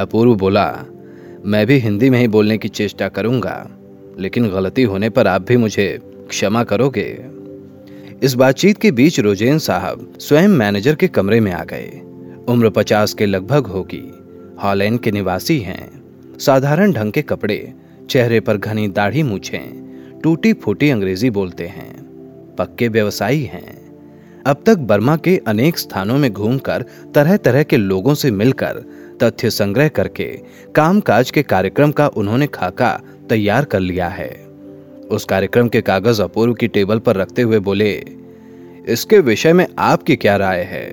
अपूर्व 0.00 0.34
बोला, 0.34 0.84
मैं 1.44 1.66
भी 1.66 1.78
हिंदी 1.78 2.10
में 2.10 2.18
ही 2.18 2.28
बोलने 2.28 2.58
की 2.58 2.68
चेष्टा 2.68 3.08
करूँगा, 3.08 3.70
लेकिन 4.18 4.48
गलती 4.48 4.82
होने 4.82 5.10
पर 5.10 5.26
आप 5.26 5.42
भी 5.42 5.56
मुझे 5.56 5.98
क्षमा 6.28 6.64
करोगे। 6.64 7.24
इस 8.22 8.34
बातचीत 8.34 8.78
के 8.78 8.90
बीच 8.90 9.20
रोजेन 9.20 9.58
साहब 9.58 10.12
स्वयं 10.18 10.48
मैनेजर 10.48 10.94
के 10.94 11.08
कमरे 11.08 11.40
में 11.40 11.52
आ 11.52 11.64
गए। 11.64 12.00
उम्र 12.48 12.70
पचास 12.70 13.14
के 13.14 13.26
लगभग 13.26 13.66
होगी। 13.66 14.12
हॉलैंड 14.62 15.00
के 15.00 15.10
निवासी 15.10 15.58
हैं। 15.58 15.90
साधारण 16.38 16.92
ढंग 16.92 17.12
के 17.12 17.22
कपड़े, 17.22 17.72
चेहरे 18.10 18.40
पर 18.40 18.56
घनी 18.56 18.88
दाढ़ी 18.88 19.22
मूछें 19.22 19.86
टूटी 20.22 20.52
फूटी 20.52 20.90
अंग्रेज़ी 20.90 21.30
बोलते 21.30 21.66
हैं। 21.66 21.96
पक्के 22.58 22.88
व्यवसायी 22.88 23.42
हैं। 23.42 23.85
अब 24.46 24.62
तक 24.66 24.78
बर्मा 24.78 25.16
के 25.16 25.36
अनेक 25.48 25.78
स्थानों 25.78 26.16
में 26.18 26.32
घूमकर 26.32 26.84
तरह 27.14 27.36
तरह 27.36 27.62
के 27.62 27.76
लोगों 27.76 28.14
से 28.14 28.30
मिलकर, 28.30 28.82
तथ्य 29.22 29.50
संग्रह 29.50 29.88
करके, 29.88 30.24
कामकाज 30.74 31.30
के 31.30 31.42
कार्यक्रम 31.42 31.92
का 31.92 32.06
उन्होंने 32.08 32.46
खाका 32.46 32.90
तैयार 33.28 33.64
कर 33.64 33.80
लिया 33.80 34.08
है। 34.08 34.28
उस 35.10 35.24
कार्यक्रम 35.24 35.68
के 35.68 35.80
कागज़ 35.80 36.22
अपूर्व 36.22 36.54
की 36.54 36.68
टेबल 36.68 36.98
पर 36.98 37.16
रखते 37.16 37.42
हुए 37.42 37.58
बोले, 37.60 37.92
इसके 38.88 39.18
विषय 39.20 39.52
में 39.52 39.66
आपकी 39.78 40.16
क्या 40.16 40.36
राय 40.36 40.62
है? 40.62 40.88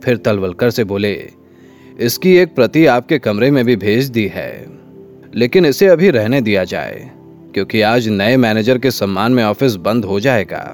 फिर 0.00 0.16
तलवलकर 0.16 0.70
से 0.70 0.84
बोले, 0.84 1.12
इसकी 1.98 2.36
एक 2.36 2.54
प्रति 2.54 2.84
आपके 2.86 3.18
कमरे 3.18 3.50
में 3.50 3.64
भी 3.64 3.76
भेज 3.76 4.08
दी 4.08 4.26
है, 4.26 4.66
लेकिन 5.34 5.66
इसे 5.66 5.86
अभी 5.86 6.10
रहने 6.10 6.40
दिया 6.40 6.64
जाए, 6.64 7.10
क्योंकि 7.54 7.80
आज 7.82 8.08
नए 8.08 8.36
मैनेजर 8.36 8.78
के 8.78 8.90
सम्मान 8.90 9.32
में 9.32 9.44
ऑफ़िस 9.44 9.74
बंद 9.76 10.04
हो 10.04 10.18
जाएगा। 10.20 10.64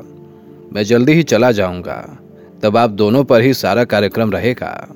मैं 0.72 0.82
जल्दी 0.82 1.12
ही 1.12 1.22
चला 1.22 1.52
जाऊँगा। 1.52 2.18
तब 2.62 2.76
आप 2.76 2.90
दोनों 2.90 3.24
पर 3.24 3.40
ही 3.40 3.54
सारा 3.54 3.84
कार्यक्रम 3.84 4.30
रहेगा। 4.30 4.94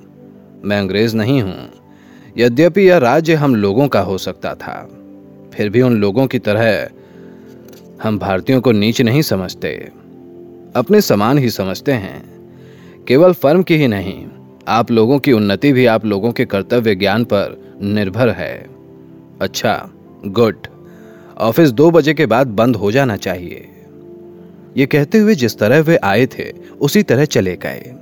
मैं 0.64 0.78
अंग्रेज़ 0.78 1.16
नहीं 1.16 1.42
हूँ। 1.42 1.70
यद्यपि 2.38 2.82
यह 2.82 2.96
राज्य 2.96 3.34
हम 3.34 3.54
लोगों 3.54 3.88
का 3.88 4.00
हो 4.00 4.18
सकता 4.18 4.54
था। 4.54 4.88
फिर 5.54 5.70
भी 5.70 5.82
उन 5.82 6.00
लोगों 6.00 6.26
की 6.26 6.38
तरह 6.38 6.88
हम 8.02 8.18
भारतीयों 8.18 8.60
को 8.60 8.72
नीच 8.72 9.02
नहीं 9.02 9.22
समझते। 9.22 9.88
अपने 10.76 11.00
समान 11.00 11.38
ही 11.38 11.50
समझते 11.50 11.92
हैं। 11.92 12.34
केवल 13.08 13.32
फर्म 13.32 13.62
की 13.62 13.76
ही 13.76 13.88
नहीं, 13.88 14.26
आप 14.68 14.90
लोगों 14.90 15.18
की 15.18 15.32
उन्नति 15.32 15.72
भी 15.72 15.86
आप 15.86 16.04
लोगों 16.06 16.32
के 16.32 16.44
कर्तव्य 16.44 16.94
ज्ञान 16.94 17.24
पर 17.24 17.74
निर्भर 17.82 18.30
है। 18.30 18.66
अच्छा 19.40 19.90
गुड। 20.26 20.56
ऑफ़िस 21.38 21.70
दो 21.70 21.90
बजे 21.90 22.14
के 22.14 22.26
बाद 22.26 22.46
बंद 22.46 22.76
हो 22.76 22.92
जाना 22.92 23.16
चाहिए। 23.16 23.68
ये 24.76 24.86
कहते 24.86 25.18
हुए 25.18 25.34
जिस 25.34 25.58
तरह 25.58 25.80
वे 25.80 25.96
आए 25.96 26.26
थे, 26.26 26.50
उसी 26.80 27.02
तरह 27.02 27.24
चले 27.24 27.56
गए। 27.56 27.94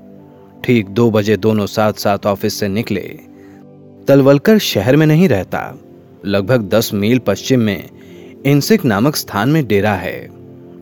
ठीक 0.64 0.88
दो 0.88 1.10
बजे 1.10 1.36
दोनों 1.36 1.66
साथ 1.66 1.92
साथ 1.92 2.18
ऑफ़िस 2.26 2.60
से 2.60 2.68
निकले। 2.68 3.18
तलवलकर 4.08 4.58
शहर 4.58 4.96
में 4.96 5.06
नहीं 5.06 5.28
रहता। 5.28 5.78
लगभग 6.24 6.62
दस 6.62 6.94
मील 6.94 7.18
पश्चिम 7.18 7.60
में 7.60 7.88
इंसिक 8.46 8.84
नामक 8.84 9.16
स्थान 9.16 9.48
में 9.48 9.66
डेरा 9.66 9.94
है। 9.94 10.28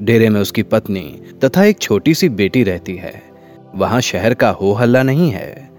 डेरे 0.01 0.29
में 0.29 0.41
उसकी 0.41 0.63
पत्नी 0.63 1.23
तथा 1.45 1.65
एक 1.65 1.79
छोटी 1.79 2.15
सी 2.15 2.29
बेटी 2.29 2.63
रहती 2.63 2.97
है। 2.97 3.23
वहाँ 3.75 4.01
शहर 4.01 4.35
का 4.35 4.51
हो 4.51 4.73
हल्ला 4.73 5.03
नहीं 5.03 5.31
है। 5.31 5.71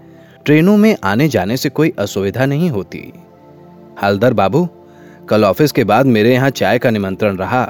ट्रेनों 0.44 0.76
में 0.76 0.96
आने 1.04 1.28
जाने 1.28 1.56
से 1.56 1.68
कोई 1.68 1.92
असुविधा 1.98 2.46
नहीं 2.46 2.70
होती। 2.70 3.12
हलदर 4.02 4.32
बाबू, 4.32 4.68
कल 5.28 5.44
ऑफ़िस 5.44 5.72
के 5.72 5.84
बाद 5.84 6.06
मेरे 6.06 6.32
यहाँ 6.32 6.50
चाय 6.50 6.78
का 6.78 6.90
निमंत्रण 6.90 7.36
रहा। 7.36 7.64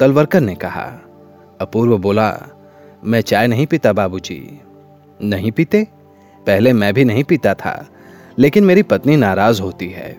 तलवरकर 0.00 0.40
ने 0.40 0.54
कहा 0.54 1.02
अपूर्व 1.60 1.96
बोला, 1.98 2.32
मैं 3.04 3.20
चाय 3.20 3.46
नहीं 3.46 3.66
पीता, 3.66 3.92
बाबूजी। 3.92 4.60
नहीं 5.20 5.50
पीते? 5.50 5.82
पहले 6.46 6.72
मैं 6.72 6.92
भी 6.94 7.04
नहीं 7.04 7.24
पीता 7.24 7.54
था, 7.54 7.86
लेकिन 8.38 8.64
मेरी 8.64 8.82
पत्नी 8.82 9.16
नाराज़ 9.16 9.62
होती 9.62 9.88
है। 9.88 10.10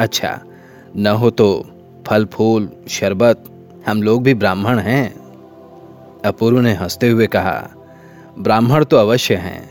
अच्छा 0.00 0.38
न 0.96 1.06
हो 1.06 1.30
तो 1.30 1.48
फल, 2.06 2.24
फूल, 2.24 2.68
शरबत, 2.88 3.44
हम 3.86 4.02
लोग 4.02 4.22
भी 4.22 4.34
ब्राह्मण 4.34 4.78
हैं। 4.78 5.14
अपूर्व 6.24 6.60
ने 6.60 6.72
हँसते 6.74 7.08
हुए 7.08 7.26
कहा, 7.26 7.70
ब्राह्मण 8.38 8.84
तो 8.84 8.96
अवश्य 8.96 9.34
हैं, 9.36 9.62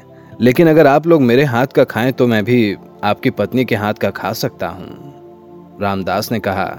लेकिन 0.41 0.69
अगर 0.69 0.87
आप 0.87 1.07
लोग 1.07 1.21
मेरे 1.21 1.43
हाथ 1.43 1.67
का 1.67 1.83
खाएँ 1.83 2.11
तो 2.11 2.27
मैं 2.27 2.43
भी 2.45 2.75
आपकी 3.03 3.29
पत्नी 3.29 3.65
के 3.65 3.75
हाथ 3.75 3.93
का 3.93 4.09
खा 4.09 4.33
सकता 4.33 4.67
हूँ। 4.67 5.77
रामदास 5.81 6.31
ने 6.31 6.39
कहा, 6.39 6.69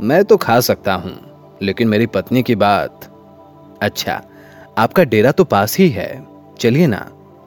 मैं 0.00 0.24
तो 0.24 0.36
खा 0.36 0.58
सकता 0.60 0.94
हूँ, 0.94 1.14
लेकिन 1.62 1.88
मेरी 1.88 2.06
पत्नी 2.06 2.42
की 2.42 2.54
बात 2.54 3.12
अच्छा 3.82 4.22
आपका 4.78 5.04
डेरा 5.04 5.32
तो 5.32 5.44
पास 5.44 5.76
ही 5.78 5.88
है। 5.88 6.26
चलिए 6.58 6.86
ना, 6.86 6.98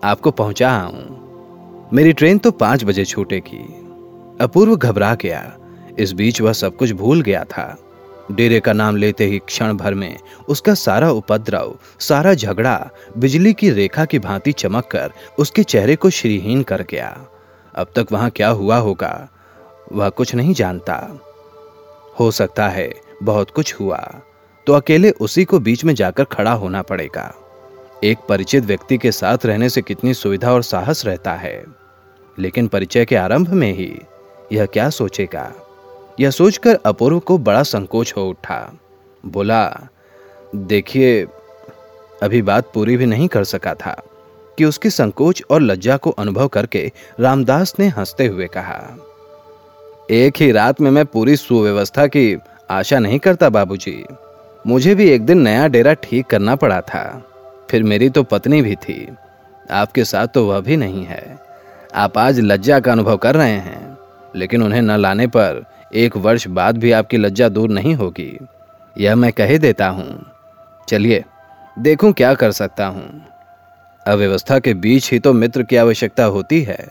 आपको 0.03 0.31
पहुँचा 0.31 0.71
हूँ 0.71 1.89
मेरी 1.93 2.13
ट्रेन 2.13 2.38
तो 2.38 2.51
पाँच 2.51 2.83
बजे 2.83 3.05
छूटेगी। 3.05 3.63
अपूर्व 4.41 4.75
घबरा 4.75 5.13
गया। 5.15 5.55
इस 6.00 6.12
बीच 6.12 6.41
वह 6.41 6.53
सब 6.53 6.75
कुछ 6.77 6.91
भूल 6.91 7.21
गया 7.21 7.43
था। 7.43 7.77
डेरे 8.31 8.59
का 8.59 8.74
नाम 8.74 8.95
लेते 8.95 9.25
ही 9.25 9.39
क्षण 9.39 9.74
भर 9.74 9.93
में 9.93 10.17
उसका 10.50 10.74
सारा 10.74 11.09
उपद्रव, 11.12 11.75
सारा 12.00 12.33
झगड़ा, 12.33 12.89
बिजली 13.17 13.53
की 13.53 13.69
रेखा 13.69 14.05
की 14.05 14.19
भांति 14.19 14.51
चमक 14.51 14.86
कर 14.86 15.12
उसके 15.39 15.63
चेहरे 15.63 15.95
को 15.95 16.09
श्रीहीन 16.09 16.63
कर 16.63 16.81
गया। 16.81 17.09
अब 17.75 17.91
तक 17.95 18.07
वहाँ 18.12 18.29
क्या 18.29 18.50
हुआ 18.50 18.77
होगा, 18.77 19.29
वह 19.91 20.09
कुछ 20.09 20.36
नहीं 20.36 20.53
जानता। 20.53 20.95
हो 22.19 22.31
सकता 22.31 22.67
है 22.67 22.89
बहुत 23.24 23.51
कुछ 23.51 23.74
हुआ। 23.79 24.00
तो 24.70 24.74
अकेले 24.74 25.12
उसी 25.12 25.46
को 25.46 25.60
बीच 25.60 25.86
में 25.86 25.96
जाकर 25.96 26.24
खड़ा 26.24 26.52
होना 26.52 26.82
पड़ेगा। 26.82 27.36
एक 28.04 28.18
परिचित 28.30 28.66
व्यक्ति 28.66 28.98
के 28.98 29.12
साथ 29.12 29.38
रहने 29.46 29.70
से 29.70 29.82
कितनी 29.82 30.14
सुविधा 30.14 30.54
और 30.54 30.64
साहस 30.64 31.06
रहता 31.06 31.34
है। 31.34 31.66
लेकिन 32.40 32.68
परिचय 32.68 33.06
के 33.06 33.16
आरंभ 33.16 33.50
में 33.50 33.74
ही 33.74 34.00
यह 34.52 34.66
क्या 34.66 34.90
सोचेगा? 34.90 35.54
यह 36.20 36.30
सोचकर 36.30 36.80
अपूर्व 36.86 37.20
को 37.20 37.38
बड़ा 37.38 37.64
संकोच 37.64 38.14
हो 38.18 38.30
उठा। 38.30 38.74
बोला, 39.26 39.88
देखिए, 40.56 41.26
अभी 42.24 42.42
बात 42.42 42.72
पूरी 42.74 42.98
भी 42.98 43.06
नहीं 43.06 43.28
कर 43.28 43.44
सका 43.44 43.74
था 43.74 44.04
कि 44.58 44.66
उसकी 44.66 44.90
संकोच 44.90 45.44
और 45.50 45.62
लज्जा 45.62 45.98
को 45.98 46.10
अनुभव 46.10 46.48
करके 46.48 46.92
रामदास 47.20 47.74
ने 47.80 47.88
हँसते 47.88 48.28
हुए 48.28 48.48
कहा, 48.48 48.98
एक 50.12 50.34
ही 50.38 50.52
रात 50.52 50.82
में 50.82 50.92
मैं 50.92 51.06
पूरी 51.06 51.36
सुव्यवस्था 51.36 52.08
की 52.08 52.38
आशा 52.70 53.00
नहीं 53.00 53.20
करता 53.20 53.50
बाबूजी। 53.50 54.06
मुझे 54.70 54.96
भी 54.96 55.10
एक 55.10 55.26
दिन 55.26 55.42
नया 55.42 55.68
डेरा 55.68 55.94
ठीक 55.94 56.26
करना 56.26 56.56
पड़ा 56.56 56.82
था। 56.82 57.24
फिर 57.72 57.84
मेरी 57.84 58.10
तो 58.10 58.24
पत्नी 58.24 58.62
भी 58.62 58.76
थी। 58.76 59.10
आपके 59.72 60.04
साथ 60.04 60.28
तो 60.28 60.46
वह 60.46 60.60
भी 60.60 60.78
नहीं 60.78 61.06
है। 61.06 61.40
आप 61.96 62.18
आज 62.18 62.40
लज्जा 62.40 62.80
का 62.80 62.92
अनुभव 62.92 63.18
कर 63.18 63.36
रहे 63.36 63.58
हैं, 63.58 63.98
लेकिन 64.36 64.64
उन्हें 64.64 64.82
न 64.82 64.92
लाने 64.92 65.28
पर 65.28 65.66
एक 65.96 66.18
वर्ष 66.18 66.48
बाद 66.48 66.78
भी 66.78 66.92
आपकी 66.92 67.18
लज्जा 67.18 67.50
दूर 67.50 67.70
नहीं 67.70 67.96
होगी। 67.96 68.38
यह 68.98 69.16
मैं 69.16 69.34
कह 69.34 69.58
देता 69.58 69.88
हूँ। 69.88 70.32
चलिए, 70.90 71.24
देखूँ 71.80 72.14
क्या 72.14 72.34
कर 72.34 72.52
सकता 72.52 72.86
हूँ। 72.86 73.26
अव्यवस्था 74.08 74.60
के 74.60 74.74
बीच 74.74 75.12
ही 75.12 75.20
तो 75.20 75.34
मित्र 75.34 75.64
की 75.64 75.76
आवश्यकता 75.76 76.24
होती 76.24 76.62
है। 76.62 76.88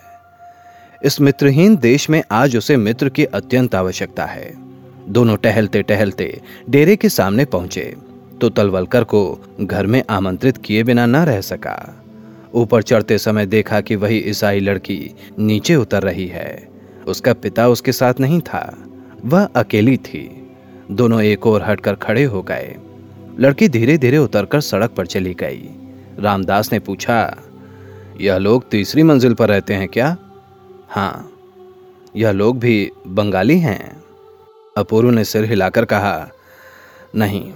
इस 1.04 1.20
मित्रहीन 1.20 1.76
देश 1.76 2.10
में 2.10 2.22
आज 2.30 2.56
उसे 2.56 2.76
मित्र 2.76 3.08
की 3.08 3.24
अत्यंत 3.24 3.74
आवश्यकता 3.74 4.24
है। 4.24 4.67
दोनों 5.08 5.36
टहलते 5.36 5.82
टहलते 5.82 6.40
डेरे 6.70 6.96
के 6.96 7.08
सामने 7.08 7.44
पहुँचे 7.44 7.94
तो 8.40 8.48
तलवलकर 8.48 9.04
को 9.04 9.20
घर 9.60 9.86
में 9.86 10.02
आमंत्रित 10.10 10.56
किए 10.56 10.82
बिना 10.82 11.06
न 11.06 11.16
रह 11.16 11.40
सका। 11.40 12.04
ऊपर 12.54 12.82
चढ़ते 12.82 13.18
समय 13.18 13.46
देखा 13.46 13.80
कि 13.80 13.96
वही 13.96 14.18
ईसाई 14.18 14.60
लड़की 14.60 15.14
नीचे 15.38 15.76
उतर 15.76 16.02
रही 16.02 16.26
है। 16.26 16.68
उसका 17.06 17.32
पिता 17.34 17.68
उसके 17.68 17.92
साथ 17.92 18.20
नहीं 18.20 18.40
था, 18.40 18.76
वह 19.24 19.44
अकेली 19.56 19.96
थी। 19.96 20.48
दोनों 20.90 21.22
एक 21.22 21.46
और 21.46 21.62
हटकर 21.62 21.94
खड़े 21.94 22.24
हो 22.24 22.42
गए। 22.42 22.76
लड़की 23.40 23.68
धीरे 23.68 23.98
धीरे 23.98 24.18
उतरकर 24.18 24.60
सड़क 24.60 24.90
पर 24.90 25.06
चली 25.06 25.34
गई। 25.34 25.68
रामदास 26.18 26.72
ने 26.72 26.78
पूछा, 26.78 27.36
यह 28.20 28.36
लोग 28.36 28.68
तीसरी 28.70 29.02
मंजिल 29.02 29.34
पर 29.34 29.48
रहते 29.48 29.74
हैं 29.74 29.88
क्या? 29.88 30.16
हाँ 30.88 31.30
यह 32.16 32.30
लोग 32.30 32.58
भी 32.58 32.90
बंगाली 33.06 33.58
हैं। 33.58 33.97
अपूर्व 34.78 35.10
ने 35.10 35.24
सिर 35.24 35.44
हिलाकर 35.44 35.84
कहा, 35.84 36.28
नहीं, 37.16 37.52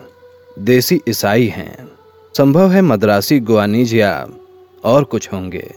देसी 0.59 1.01
ईसाई 1.09 1.47
हैं। 1.47 1.89
संभव 2.35 2.71
है 2.71 2.83
मद्रासी 2.83 3.41
गुआनीज 3.41 3.95
या 3.95 4.29
और 4.85 5.05
कुछ 5.05 5.33
होंगे, 5.33 5.75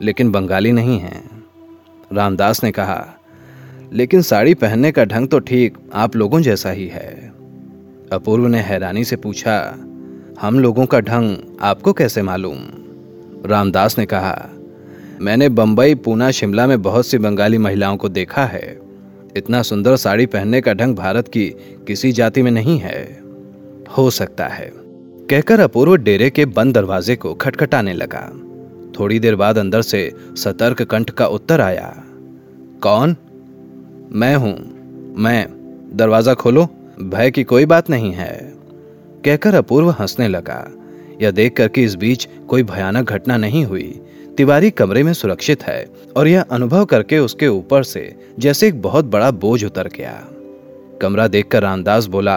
लेकिन 0.00 0.30
बंगाली 0.32 0.72
नहीं 0.72 0.98
हैं। 0.98 1.42
रामदास 2.12 2.64
ने 2.64 2.70
कहा, 2.70 3.04
लेकिन 3.92 4.22
साड़ी 4.22 4.54
पहनने 4.54 4.92
का 4.92 5.04
ढंग 5.04 5.28
तो 5.28 5.38
ठीक 5.38 5.78
आप 5.94 6.16
लोगों 6.16 6.40
जैसा 6.40 6.70
ही 6.70 6.86
है। 6.86 7.32
अपूर्व 8.12 8.46
ने 8.46 8.58
हैरानी 8.58 9.04
से 9.04 9.16
पूछा, 9.16 9.58
हम 10.40 10.60
लोगों 10.60 10.86
का 10.86 11.00
ढंग 11.00 11.36
आपको 11.60 11.92
कैसे 11.92 12.22
मालूम? 12.22 12.58
रामदास 13.46 13.98
ने 13.98 14.06
कहा, 14.06 14.50
मैंने 15.20 15.48
बंबई, 15.48 15.94
पूना, 15.94 16.30
शिमला 16.30 16.66
में 16.66 16.82
बहुत 16.82 17.06
सी 17.06 17.18
बंगाली 17.18 17.58
महिलाओं 17.58 17.96
को 17.96 18.08
देखा 18.08 18.44
है। 18.44 18.87
इतना 19.38 19.62
सुंदर 19.62 19.96
साड़ी 19.96 20.26
पहनने 20.26 20.60
का 20.60 20.74
ढंग 20.74 20.96
भारत 20.96 21.28
की 21.28 21.46
किसी 21.86 22.12
जाति 22.12 22.42
में 22.42 22.50
नहीं 22.50 22.78
है। 22.78 23.20
हो 23.98 24.10
सकता 24.10 24.46
है। 24.46 24.72
कहकर 25.30 25.60
अपूर्व 25.60 25.96
डेरे 25.96 26.30
के 26.30 26.44
बंद 26.44 26.74
दरवाजे 26.74 27.16
को 27.16 27.34
खटखटाने 27.34 27.92
लगा। 27.92 28.32
थोड़ी 29.00 29.18
देर 29.18 29.36
बाद 29.36 29.58
अंदर 29.58 29.82
से 29.82 30.12
सतर्क 30.36 30.82
कंठ 30.82 31.10
का 31.10 31.26
उत्तर 31.26 31.60
आया। 31.60 32.04
कौन? 32.82 33.16
मैं 34.12 34.36
हूँ। 34.36 34.78
मैं। 35.16 35.46
दरवाज़ा 35.94 36.34
खोलो। 36.34 36.68
भय 37.02 37.30
की 37.30 37.44
कोई 37.44 37.66
बात 37.66 37.90
नहीं 37.90 38.12
है। 38.12 38.54
कहकर 39.24 39.54
अपूर्व 39.54 39.90
हंसने 39.90 40.28
लगा। 40.28 40.72
यह 41.22 41.30
देखकर 41.30 41.68
कि 41.68 41.84
इस 41.84 41.94
बीच 41.94 42.28
कोई 42.48 42.62
भयानक 42.62 43.10
घटना 43.10 43.36
नहीं 43.36 43.64
हुई। 43.64 44.00
तिवारी 44.38 44.70
कमरे 44.70 45.02
में 45.02 45.12
सुरक्षित 45.12 45.62
है 45.62 45.88
और 46.16 46.28
यह 46.28 46.42
अनुभव 46.42 46.84
करके 46.84 47.18
उसके 47.18 47.48
ऊपर 47.48 47.82
से 47.82 48.16
जैसे 48.38 48.68
एक 48.68 48.82
बहुत 48.82 49.04
बड़ा 49.04 49.30
बोझ 49.30 49.64
उतर 49.64 49.88
गया। 49.88 50.24
कमरा 51.02 51.28
देखकर 51.28 51.62
रामदास 51.62 52.06
बोला, 52.06 52.36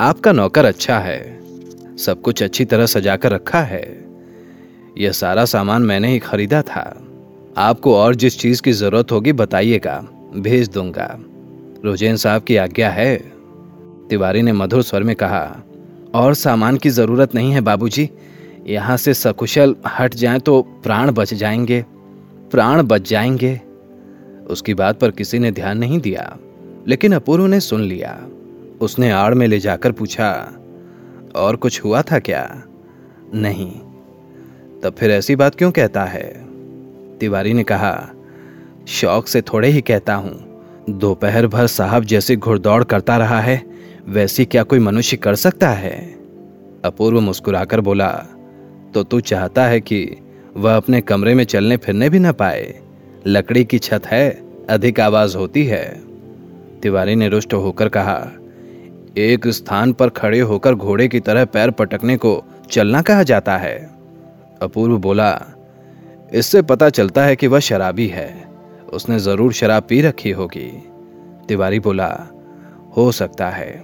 आपका 0.00 0.32
नौकर 0.32 0.64
अच्छा 0.64 0.98
है। 0.98 1.40
सब 1.96 2.20
कुछ 2.20 2.42
अच्छी 2.42 2.64
तरह 2.64 2.86
सजाकर 2.86 3.32
रखा 3.32 3.60
है। 3.60 4.04
यह 4.98 5.12
सारा 5.12 5.44
सामान 5.44 5.82
मैंने 5.82 6.08
ही 6.08 6.18
खरीदा 6.18 6.62
था। 6.62 7.06
आपको 7.56 7.96
और 7.96 8.14
जिस 8.14 8.38
चीज़ 8.38 8.62
की 8.62 8.72
ज़रूरत 8.72 9.12
होगी 9.12 9.32
बताइएगा, 9.32 10.04
भेज 10.36 10.68
दूँगा। 10.68 11.20
रोजेन 11.84 12.16
साहब 12.16 12.42
की 12.42 12.56
आज्ञा 12.56 12.90
है। 12.90 13.16
तिवारी 14.10 14.42
ने 14.42 14.52
मधुर 14.52 14.82
स्वर 14.82 15.02
में 15.02 15.16
कहा, 15.16 15.56
और 16.14 16.34
सामान 16.34 16.76
की 16.76 16.90
ज़रूरत 16.90 17.34
नहीं 17.34 17.52
है 17.52 17.60
बाबूजी। 17.60 18.10
यहाँ 18.68 18.96
से 18.96 19.14
सकुशल 19.14 19.76
हट 19.98 20.14
जाएँ 20.14 20.40
तो 20.40 20.62
प्राण 20.62 21.10
बच 21.10 21.34
जाएँगे, 21.34 21.84
प्राण 22.50 22.82
बच 22.82 23.08
जाएँगे। 23.08 23.60
उसकी 24.50 24.74
बात 24.74 25.00
पर 25.00 25.10
किसी 25.10 25.38
ने 25.38 25.50
ध्यान 25.50 25.78
नहीं 25.78 26.00
दिया, 26.00 26.36
लेकिन 26.86 27.12
अपूर्व 27.12 27.46
ने 27.46 27.60
सुन 27.60 27.80
लिया। 27.80 28.26
उसने 28.80 29.10
आड़ 29.10 29.34
में 29.34 29.46
ले 29.46 29.58
जाकर 29.58 29.92
पूछा, 29.92 30.30
और 31.36 31.56
कुछ 31.56 31.84
हुआ 31.84 32.02
था 32.02 32.18
क्या? 32.18 32.62
नहीं। 33.34 33.70
तब 34.80 34.94
फिर 34.98 35.10
ऐसी 35.10 35.36
बात 35.36 35.54
क्यों 35.54 35.70
कहता 35.70 36.04
है? 36.04 36.46
तिवारी 37.18 37.52
ने 37.52 37.62
कहा, 37.62 38.10
शौक 38.88 39.26
से 39.26 39.42
थोड़े 39.42 39.68
ही 39.68 39.80
कहता 39.80 40.14
हूँ। 40.14 40.64
दोपहर 40.90 41.46
भर 41.46 41.66
साहब 41.66 42.04
जैसे 42.04 42.36
घुड़दौड़ 42.36 42.84
करता 42.84 43.16
रहा 43.16 43.40
है, 43.40 43.62
वैसी 44.08 44.44
क्या 44.44 44.62
कोई 44.62 44.78
मनुष्य 44.78 45.16
कर 45.16 45.34
सकता 45.34 45.68
है? 45.68 46.14
अपूर्व 46.84 47.20
मुस्कुराकर 47.20 47.80
बोला 47.80 48.26
तो 48.94 49.02
तू 49.02 49.20
चाहता 49.20 49.66
है 49.66 49.80
कि 49.80 50.16
वह 50.56 50.76
अपने 50.76 51.00
कमरे 51.00 51.34
में 51.34 51.44
चलने 51.44 51.76
फिरने 51.76 52.08
भी 52.10 52.18
न 52.18 52.32
पाए। 52.32 52.74
लकड़ी 53.26 53.64
की 53.64 53.78
छत 53.78 54.06
है, 54.06 54.42
अधिक 54.70 55.00
आवाज़ 55.00 55.36
होती 55.36 55.64
है। 55.64 55.84
तिवारी 56.82 57.14
ने 57.14 57.28
रुष्ट 57.28 57.54
होकर 57.54 57.88
कहा, 57.88 58.18
एक 59.16 59.48
स्थान 59.48 59.92
पर 59.92 60.08
खड़े 60.08 60.40
होकर 60.40 60.74
घोड़े 60.74 61.08
की 61.08 61.20
तरह 61.20 61.44
पैर 61.44 61.70
पटकने 61.70 62.16
को 62.16 62.42
चलना 62.70 63.02
कहा 63.02 63.22
जाता 63.22 63.56
है। 63.56 63.76
अपूर्व 64.62 64.98
बोला, 64.98 65.30
इससे 66.34 66.62
पता 66.62 66.88
चलता 66.88 67.24
है 67.24 67.36
कि 67.36 67.46
वह 67.46 67.60
शराबी 67.60 68.06
है। 68.06 68.48
उसने 68.92 69.18
ज़रूर 69.18 69.52
शराब 69.52 69.82
पी 69.82 70.00
रखी 70.00 70.30
होगी। 70.30 70.70
तिवारी 71.48 71.80
बोला, 71.80 72.08
हो 72.96 73.10
सकता 73.12 73.48
है, 73.50 73.82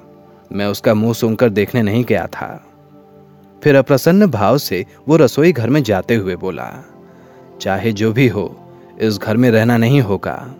मैं 0.53 0.67
उसका 0.67 0.95
मुँह 0.95 1.13
सुनकर 1.13 1.51
देखने 1.51 1.83
नहीं 1.83 2.05
गया 2.05 2.27
था। 2.27 2.49
फिर 3.65 3.77
अप्रसन्न 3.77 4.27
भाव 4.27 4.59
से 4.59 4.87
वो 5.09 5.17
रसोई 5.17 5.53
घर 5.53 5.71
में 5.71 5.83
जाते 5.83 6.15
हुए 6.15 6.37
बोला 6.37 6.85
चाहे 7.61 7.93
जो 7.93 8.13
भी 8.13 8.29
हो 8.29 8.69
इस 9.01 9.19
घर 9.19 9.37
में 9.37 9.51
रहना 9.51 9.77
नहीं 9.77 10.01
होगा। 10.01 10.55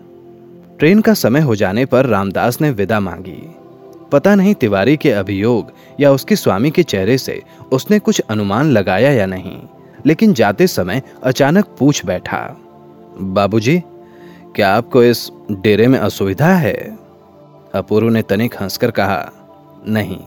ट्रेन 0.79 1.01
का 1.01 1.13
समय 1.13 1.39
हो 1.39 1.55
जाने 1.55 1.85
पर 1.85 2.05
रामदास 2.05 2.61
ने 2.61 2.71
विदा 2.71 2.99
मांगी। 2.99 3.55
पता 4.11 4.35
नहीं 4.35 4.53
तिवारी 4.53 4.97
के 4.97 5.11
अभियोग 5.11 5.71
या 5.99 6.11
उसके 6.11 6.35
स्वामी 6.35 6.71
के 6.71 6.83
चेहरे 6.83 7.17
से 7.17 7.41
उसने 7.71 7.99
कुछ 7.99 8.19
अनुमान 8.19 8.71
लगाया 8.71 9.11
या 9.11 9.25
नहीं 9.25 9.61
लेकिन 10.05 10.33
जाते 10.33 10.67
समय 10.67 11.01
अचानक 11.23 11.65
पूछ 11.79 12.05
बैठा 12.05 12.57
बाबूजी, 13.19 13.79
क्या 14.55 14.75
आपको 14.75 15.03
इस 15.03 15.31
डेरे 15.51 15.87
में 15.87 15.99
असुविधा 15.99 16.53
है? 16.53 16.97
अपूर्व 17.75 18.09
ने 18.09 18.21
तनिक 18.21 18.55
हंसकर 18.61 18.91
कहा 18.91 19.31
नहीं 19.87 20.19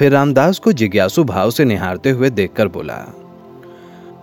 फिर 0.00 0.12
रामदास 0.12 0.58
को 0.58 0.72
जिज्ञासु 0.72 1.22
भाव 1.24 1.50
से 1.50 1.64
निहारते 1.64 2.10
हुए 2.10 2.28
देखकर 2.30 2.68
बोला, 2.68 2.96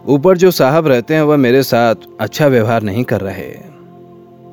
ऊपर 0.05 0.37
जो 0.37 0.49
साहब 0.51 0.87
रहते 0.87 1.13
हैं, 1.13 1.21
वह 1.21 1.37
मेरे 1.37 1.61
साथ 1.63 1.95
अच्छा 2.19 2.47
व्यवहार 2.47 2.83
नहीं 2.83 3.03
कर 3.03 3.21
रहे। 3.21 3.49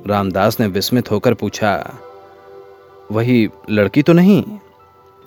रामदास 0.07 0.61
ने 0.61 0.67
विस्मित 0.67 1.11
होकर 1.11 1.35
पूछा, 1.35 1.73
वही 3.13 3.49
लड़की 3.71 4.03
तो 4.03 4.13
नहीं? 4.13 4.45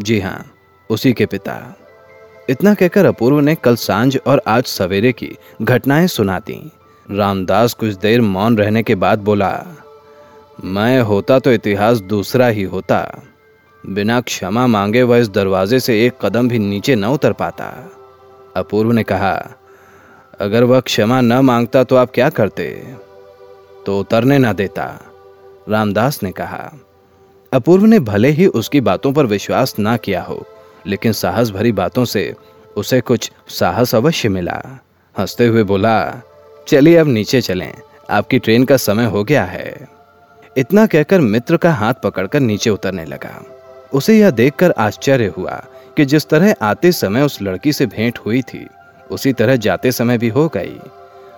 जी 0.01 0.19
हाँ 0.19 0.45
उसी 0.89 1.13
के 1.13 1.25
पिता। 1.25 1.57
इतना 2.49 2.73
कहकर 2.73 3.05
अपूर्व 3.05 3.39
ने 3.39 3.55
कल 3.55 3.75
साँझ 3.75 4.17
और 4.17 4.41
आज 4.47 4.65
सवेरे 4.65 5.11
की 5.11 5.35
घटनाएँ 5.61 6.07
सुना 6.07 6.39
दी 6.39 6.59
रामदास 7.07 7.73
कुछ 7.73 7.95
देर 7.95 8.21
मौन 8.21 8.57
रहने 8.57 8.83
के 8.83 8.95
बाद 8.95 9.19
बोला, 9.19 9.53
मैं 10.63 11.01
होता 11.01 11.39
तो 11.39 11.53
इतिहास 11.53 11.99
दूसरा 11.99 12.47
ही 12.47 12.63
होता। 12.65 13.23
बिना 13.89 14.21
क्षमा 14.21 14.67
मांगे 14.67 15.03
वह 15.03 15.17
इस 15.17 15.29
दरवाजे 15.29 15.79
से 15.79 16.05
एक 16.05 16.13
कदम 16.21 16.47
भी 16.47 16.59
नीचे 16.59 16.95
न 16.95 17.05
उतर 17.05 17.33
पाता। 17.33 17.91
अपूर्व 18.55 18.91
ने 18.91 19.03
कहा, 19.03 19.51
अगर 20.39 20.63
वह 20.63 20.79
क्षमा 20.79 21.21
न 21.21 21.33
माँगता 21.33 21.83
तो 21.83 21.95
आप 21.95 22.11
क्या 22.13 22.29
करते? 22.29 22.93
तो 23.85 23.99
उतरने 23.99 24.37
ना 24.37 24.53
देता, 24.53 24.99
रामदास 25.69 26.23
ने 26.23 26.31
कहा। 26.31 26.73
अपूर्व 27.53 27.85
ने 27.85 27.99
भले 27.99 28.29
ही 28.29 28.45
उसकी 28.45 28.81
बातों 28.81 29.13
पर 29.13 29.25
विश्वास 29.25 29.75
ना 29.79 29.97
किया 29.97 30.21
हो, 30.21 30.45
लेकिन 30.87 31.11
साहस 31.11 31.51
भरी 31.51 31.71
बातों 31.71 32.05
से 32.05 32.35
उसे 32.77 33.01
कुछ 33.01 33.31
साहस 33.47 33.95
अवश्य 33.95 34.29
मिला। 34.29 34.79
हँसते 35.17 35.47
हुए 35.47 35.63
बोला, 35.63 36.21
चलिए 36.67 36.97
अब 36.97 37.07
नीचे 37.07 37.41
चलें, 37.41 37.73
आपकी 38.09 38.39
ट्रेन 38.39 38.65
का 38.65 38.77
समय 38.77 39.05
हो 39.05 39.23
गया 39.23 39.43
है। 39.43 39.87
इतना 40.57 40.85
कहकर 40.85 41.21
मित्र 41.21 41.57
का 41.57 41.73
हाथ 41.73 41.93
पकड़कर 41.93 42.39
नीचे 42.39 42.69
उतरने 42.69 43.05
लगा। 43.05 43.43
उसे 43.93 44.19
यह 44.19 44.31
देखकर 44.31 44.71
आश्चर्य 44.71 45.27
हुआ 45.27 45.63
कि 45.97 46.05
जिस 46.05 46.27
तरह 46.29 46.55
आते 46.61 46.91
समय 46.91 47.21
उस 47.21 47.41
लड़की 47.41 47.73
से 47.73 47.85
भेंट 47.85 48.19
हुई 48.25 48.41
थी, 48.41 48.67
उसी 49.11 49.33
तरह 49.33 49.55
जाते 49.55 49.91
समय 49.91 50.17
भी 50.17 50.29
हो 50.29 50.47
गई। 50.47 50.79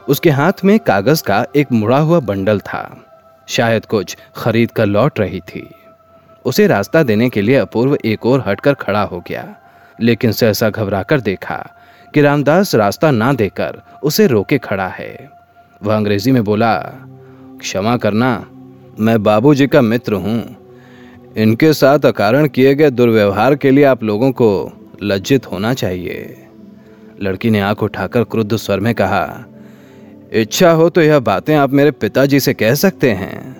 उसके 0.07 0.29
हाथ 0.29 0.63
में 0.65 0.79
कागज़ 0.79 1.23
का 1.23 1.45
एक 1.55 1.71
मुड़ा 1.71 1.97
हुआ 1.97 2.19
बंडल 2.19 2.59
था। 2.59 3.05
शायद 3.47 3.85
कुछ 3.85 4.17
खरीद 4.35 4.71
कर 4.71 4.85
लौट 4.85 5.19
रही 5.19 5.39
थी। 5.39 5.69
उसे 6.45 6.67
रास्ता 6.67 7.03
देने 7.03 7.29
के 7.29 7.41
लिए 7.41 7.55
अपूर्व 7.55 7.97
एक 8.05 8.25
और 8.25 8.43
हटकर 8.47 8.73
खड़ा 8.73 9.01
हो 9.01 9.23
गया, 9.27 9.55
लेकिन 9.99 10.31
सहसा 10.31 10.69
घबराकर 10.69 11.19
देखा 11.19 11.55
कि 12.13 12.21
रामदास 12.21 12.75
रास्ता 12.75 13.11
ना 13.11 13.33
देकर 13.33 13.81
उसे 14.03 14.27
रोके 14.27 14.57
खड़ा 14.57 14.87
है। 14.87 15.29
वह 15.83 15.95
अंग्रेज़ी 15.95 16.31
में 16.31 16.43
बोला, 16.43 16.77
क्षमा 17.59 17.97
करना, 17.97 18.45
मैं 18.99 19.23
बाबूजी 19.23 19.67
का 19.67 19.81
मित्र 19.81 20.13
हूँ। 20.13 20.58
इनके 21.37 21.73
साथ 21.73 21.99
अकारण 21.99 22.47
किए 22.47 22.75
गए 22.75 22.89
दुर्व्यवहार 22.89 23.55
के 23.55 23.71
लिए 23.71 23.83
आप 23.83 24.03
लोगों 24.03 24.31
को 24.31 24.71
लज्जित 25.03 25.51
होना 25.51 25.73
चाहिए। 25.73 26.47
लड़की 27.21 27.49
ने 27.49 27.59
आँख 27.59 27.83
उठाकर 27.83 28.23
क्रुद्ध 28.23 28.55
स्वर 28.55 28.79
में 28.79 28.95
कहा, 28.95 29.45
इच्छा 30.33 30.71
हो 30.71 30.89
तो 30.89 31.01
यह 31.01 31.19
बातें 31.19 31.55
आप 31.55 31.71
मेरे 31.71 31.91
पिताजी 31.91 32.39
से 32.39 32.53
कह 32.53 32.73
सकते 32.73 33.11
हैं। 33.11 33.57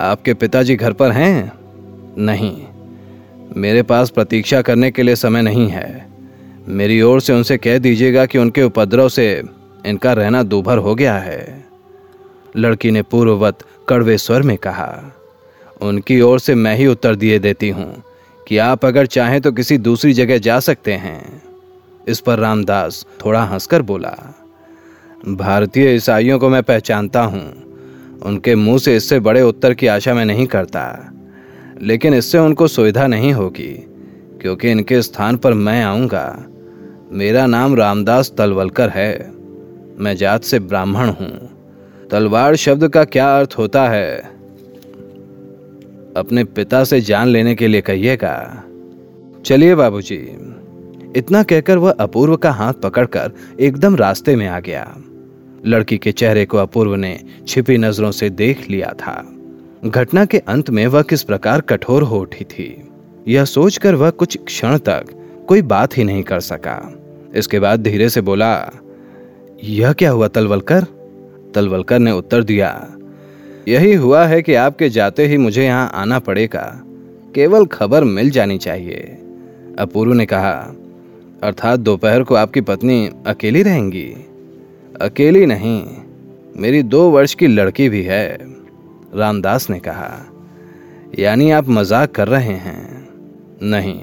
आपके 0.00 0.34
पिताजी 0.34 0.76
घर 0.76 0.92
पर 0.92 1.10
हैं? 1.10 1.52
नहीं। 2.18 2.62
मेरे 3.56 3.82
पास 3.82 4.10
प्रतीक्षा 4.10 4.62
करने 4.62 4.90
के 4.90 5.02
लिए 5.02 5.16
समय 5.16 5.42
नहीं 5.42 5.68
है। 5.68 6.06
मेरी 6.68 7.02
ओर 7.02 7.20
से 7.20 7.32
उनसे 7.32 7.56
कह 7.56 7.78
दीजिएगा 7.78 8.26
कि 8.26 8.38
उनके 8.38 8.62
उपद्रव 8.62 9.08
से 9.08 9.42
इनका 9.86 10.12
रहना 10.12 10.42
दूभर 10.42 10.78
हो 10.78 10.94
गया 10.94 11.18
है। 11.18 11.64
लड़की 12.56 12.90
ने 12.90 13.02
पूर्ववत 13.02 13.58
कड़वे 13.88 14.18
स्वर 14.18 14.42
में 14.42 14.58
कहा 14.58 15.14
उनकी 15.80 16.20
ओर 16.20 16.38
से 16.38 16.54
मैं 16.54 16.74
ही 16.76 16.86
उत्तर 16.86 17.14
दिए 17.14 17.38
देती 17.38 17.68
हूँ 17.70 18.02
कि 18.46 18.58
आप 18.58 18.84
अगर 18.84 19.06
चाहें 19.06 19.40
तो 19.40 19.52
किसी 19.52 19.78
दूसरी 19.78 20.12
जगह 20.12 20.38
जा 20.38 20.58
सकते 20.60 20.92
हैं। 20.92 21.42
इस 22.08 22.20
पर 22.20 22.38
रामदास 22.38 23.04
थोड़ा 23.24 23.42
हंसकर 23.42 23.82
बोला, 23.82 24.16
भारतीय 25.28 25.94
ईसाइयों 25.94 26.38
को 26.38 26.48
मैं 26.48 26.62
पहचानता 26.62 27.22
हूँ। 27.22 28.20
उनके 28.20 28.54
मुँह 28.54 28.78
से 28.78 28.96
इससे 28.96 29.18
बड़े 29.20 29.42
उत्तर 29.42 29.74
की 29.74 29.86
आशा 29.86 30.14
मैं 30.14 30.24
नहीं 30.24 30.46
करता। 30.46 31.12
लेकिन 31.82 32.14
इससे 32.14 32.38
उनको 32.38 32.66
सुविधा 32.68 33.06
नहीं 33.06 33.32
होगी, 33.32 33.72
क्योंकि 34.40 34.70
इनके 34.70 35.02
स्थान 35.02 35.36
पर 35.36 35.54
मैं 35.54 35.82
आऊँगा। 35.84 36.44
मेरा 37.12 37.46
नाम 37.46 37.74
रामदास 37.74 38.32
तलवलकर 38.38 38.88
है। 38.88 39.30
मैं 39.98 40.16
जात 40.16 40.44
से 40.44 40.58
ब्राह्मण 40.58 41.08
हूँ। 41.10 42.08
तलवार 42.10 42.56
शब्द 42.56 42.88
का 42.88 43.04
क्या 43.04 43.28
अर्थ 43.38 43.54
होता 43.58 43.88
है? 43.88 44.37
अपने 46.18 46.44
पिता 46.44 46.84
से 46.84 47.00
जान 47.00 47.28
लेने 47.28 47.54
के 47.54 47.68
लिए 47.68 47.80
कहिएगा। 47.80 48.64
चलिए 49.44 49.74
बाबूजी। 49.74 50.36
इतना 51.16 51.42
कहकर 51.42 51.78
वह 51.78 51.90
अपूर्व 51.90 52.36
का 52.36 52.50
हाथ 52.50 52.72
पकड़कर 52.72 53.32
एकदम 53.60 53.96
रास्ते 53.96 54.36
में 54.36 54.46
आ 54.46 54.60
गया। 54.60 54.96
लड़की 55.66 55.98
के 55.98 56.12
चेहरे 56.12 56.44
को 56.44 56.58
अपूर्व 56.58 56.94
ने 56.94 57.20
छिपी 57.48 57.78
नज़रों 57.78 58.10
से 58.10 58.30
देख 58.30 58.70
लिया 58.70 58.92
था। 58.92 59.34
घटना 59.84 60.24
के 60.24 60.38
अंत 60.38 60.70
में 60.70 60.86
वह 60.86 61.02
किस 61.02 61.22
प्रकार 61.22 61.60
कठोर 61.60 62.02
हो 62.02 62.18
उठी 62.18 62.44
थी। 62.44 62.88
यह 63.28 63.44
सोचकर 63.44 63.94
वह 63.94 64.10
कुछ 64.10 64.36
क्षण 64.36 64.78
तक 64.78 65.04
कोई 65.48 65.62
बात 65.62 65.98
ही 65.98 66.04
नहीं 66.04 66.22
कर 66.22 66.40
सका। 66.40 67.04
इसके 67.34 67.60
बाद 67.60 67.82
धीरे 67.82 68.08
से 68.08 68.20
बोला, 68.20 68.70
यह 69.64 69.92
क्या 69.92 70.10
हुआ 70.10 70.28
तलवलकर? 70.28 70.84
तलवलकर 71.54 71.98
ने 71.98 72.12
उत्तर 72.12 72.42
दिया 72.42 72.94
यही 73.68 73.94
हुआ 73.94 74.24
है 74.24 74.42
कि 74.42 74.54
आपके 74.54 74.88
जाते 74.88 75.26
ही 75.26 75.36
मुझे 75.36 75.64
यहाँ 75.64 75.90
आना 75.94 76.18
पड़ेगा। 76.18 76.82
केवल 77.34 77.66
खबर 77.66 78.04
मिल 78.04 78.30
जानी 78.30 78.58
चाहिए। 78.58 79.00
अपूर्व 79.78 80.12
ने 80.12 80.26
कहा, 80.26 80.74
अर्थात 81.42 81.80
दोपहर 81.80 82.22
को 82.22 82.34
आपकी 82.34 82.60
पत्नी 82.60 83.10
अकेली 83.26 83.62
रहेंगी? 83.62 84.06
अकेली 85.00 85.46
नहीं, 85.46 85.84
मेरी 86.56 86.82
दो 86.82 87.10
वर्ष 87.10 87.34
की 87.34 87.46
लड़की 87.46 87.88
भी 87.88 88.02
है। 88.02 88.38
रामदास 89.14 89.70
ने 89.70 89.78
कहा, 89.78 90.10
यानी 91.18 91.50
आप 91.50 91.68
मज़ाक 91.68 92.10
कर 92.10 92.28
रहे 92.28 92.54
हैं? 92.58 93.08
नहीं, 93.62 94.00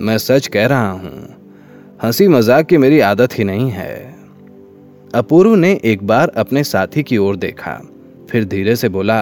मैं 0.00 0.18
सच 0.18 0.46
कह 0.46 0.66
रहा 0.66 0.90
हूँ, 0.90 1.28
हँसी 2.02 2.28
मज़ाक 2.28 2.66
की 2.66 2.78
मेरी 2.78 3.00
आदत 3.00 3.38
ही 3.38 3.44
नहीं 3.44 3.70
है। 3.70 4.14
अपूर्व 5.14 5.54
ने 5.54 5.80
एक 5.84 6.06
बार 6.06 6.28
अपने 6.28 6.64
साथी 6.64 7.02
की 7.02 7.16
ओर 7.16 7.36
देखा। 7.36 7.80
फिर 8.36 8.44
धीरे 8.44 8.74
से 8.76 8.88
बोला 8.88 9.20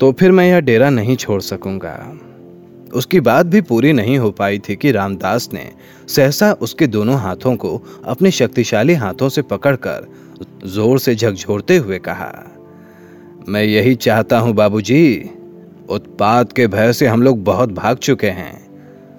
तो 0.00 0.10
फिर 0.12 0.32
मैं 0.32 0.46
यह 0.46 0.60
डेरा 0.60 0.88
नहीं 0.90 1.14
छोड़ 1.16 1.40
सकूँगा। 1.40 1.92
उसकी 2.94 3.20
बात 3.20 3.46
भी 3.46 3.60
पूरी 3.60 3.92
नहीं 3.92 4.16
हो 4.18 4.30
पाई 4.30 4.58
थी 4.58 4.74
कि 4.76 4.90
रामदास 4.92 5.48
ने 5.52 5.64
सहसा 6.08 6.52
उसके 6.60 6.86
दोनों 6.86 7.18
हाथों 7.18 7.54
को 7.56 7.70
अपने 8.04 8.30
शक्तिशाली 8.30 8.94
हाथों 8.94 9.28
से 9.28 9.42
पकड़कर 9.42 10.08
ज़ोर 10.66 10.98
से 10.98 11.14
झकझोरते 11.14 11.76
हुए 11.76 11.98
कहा, 11.98 12.32
मैं 13.48 13.62
यही 13.64 13.94
चाहता 13.96 14.38
हूँ 14.38 14.54
बाबूजी 14.54 15.30
उत्पाद 15.90 16.52
के 16.52 16.66
भय 16.66 16.92
से 16.92 17.06
हम 17.06 17.22
लोग 17.22 17.44
बहुत 17.44 17.72
भाग 17.72 17.98
चुके 17.98 18.30
हैं, 18.30 18.54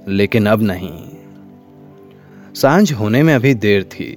लेकिन 0.07 0.45
अब 0.45 0.63
नहीं। 0.63 0.93
साँझ 2.55 2.91
होने 2.93 3.23
में 3.23 3.33
अभी 3.35 3.53
देर 3.53 3.83
थी। 3.91 4.11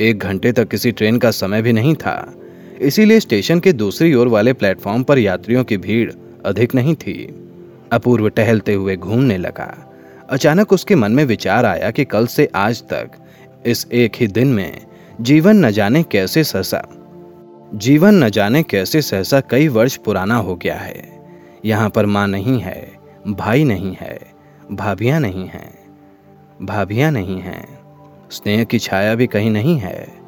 एक 0.00 0.18
घंटे 0.18 0.52
तक 0.52 0.68
किसी 0.68 0.92
ट्रेन 0.92 1.18
का 1.18 1.30
समय 1.32 1.62
भी 1.62 1.72
नहीं 1.72 1.94
था। 1.96 2.16
इसीलिए 2.80 3.20
स्टेशन 3.20 3.60
के 3.60 3.72
दूसरी 3.72 4.14
ओर 4.14 4.28
वाले 4.28 4.52
प्लेटफॉर्म 4.52 5.02
पर 5.02 5.18
यात्रियों 5.18 5.64
की 5.64 5.76
भीड़ 5.76 6.12
अधिक 6.44 6.74
नहीं 6.74 6.94
थी। 6.94 7.34
अपूर्व 7.92 8.28
टहलते 8.28 8.74
हुए 8.74 8.96
घूमने 8.96 9.38
लगा। 9.38 9.92
अचानक 10.30 10.72
उसके 10.72 10.94
मन 10.94 11.12
में 11.12 11.24
विचार 11.24 11.64
आया 11.64 11.90
कि 11.90 12.04
कल 12.04 12.26
से 12.26 12.48
आज 12.54 12.82
तक, 12.82 13.10
इस 13.66 13.86
एक 13.92 14.12
ही 14.16 14.26
दिन 14.26 14.48
में, 14.48 14.86
जीवन 15.20 15.64
न 15.66 15.70
जाने 15.70 16.02
कैसे 16.02 16.44
सहसा, 16.44 16.82
जीवन 17.74 18.24
न 18.24 18.28
जाने 18.28 18.62
कैसे 18.62 19.02
सहसा 19.02 19.40
कई 19.40 19.68
वर्ष 19.68 19.96
पुराना 19.96 20.36
हो 20.36 20.56
गया 20.56 20.74
है। 20.74 21.22
यहाँ 21.64 21.90
पर 21.90 22.06
माँ 22.06 22.28
नहीं 22.28 22.60
है, 22.60 22.92
भाई 23.28 23.64
नहीं 23.64 23.96
है, 24.00 24.18
भाभियाँ 24.72 25.20
नहीं 25.20 25.46
हैं, 25.46 25.74
भाभियाँ 26.62 27.10
नहीं 27.10 27.40
हैं। 27.40 27.78
स्नेह 28.30 28.64
की 28.64 28.78
छाया 28.78 29.14
भी 29.14 29.26
कहीं 29.26 29.50
नहीं 29.50 29.78
है। 29.78 30.23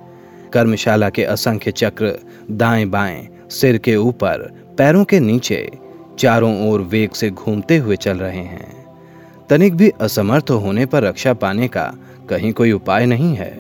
कर्मशाला 0.57 1.11
के 1.11 1.25
असंख्य 1.25 1.71
चक्र 1.71 2.13
दाएँ 2.51 2.87
बाएँ, 2.87 3.29
सिर 3.51 3.79
के 3.79 3.97
ऊपर, 3.97 4.51
पैरों 4.79 5.05
के 5.05 5.21
नीचे, 5.21 5.71
चारों 6.19 6.71
ओर 6.71 6.81
वेग 6.81 7.11
से 7.11 7.31
घूमते 7.31 7.77
हुए 7.77 7.97
चल 7.97 8.17
रहे 8.17 8.43
हैं। 8.43 8.87
तनिक 9.51 9.75
भी 9.75 9.91
असमर्थ 10.01 10.51
होने 10.51 10.87
पर 10.87 11.03
रक्षा 11.03 11.35
पाने 11.35 11.69
का 11.69 11.85
कहीं 12.31 12.53
कोई 12.53 12.73
उपाय 12.73 13.07
नहीं 13.07 13.35
है। 13.35 13.53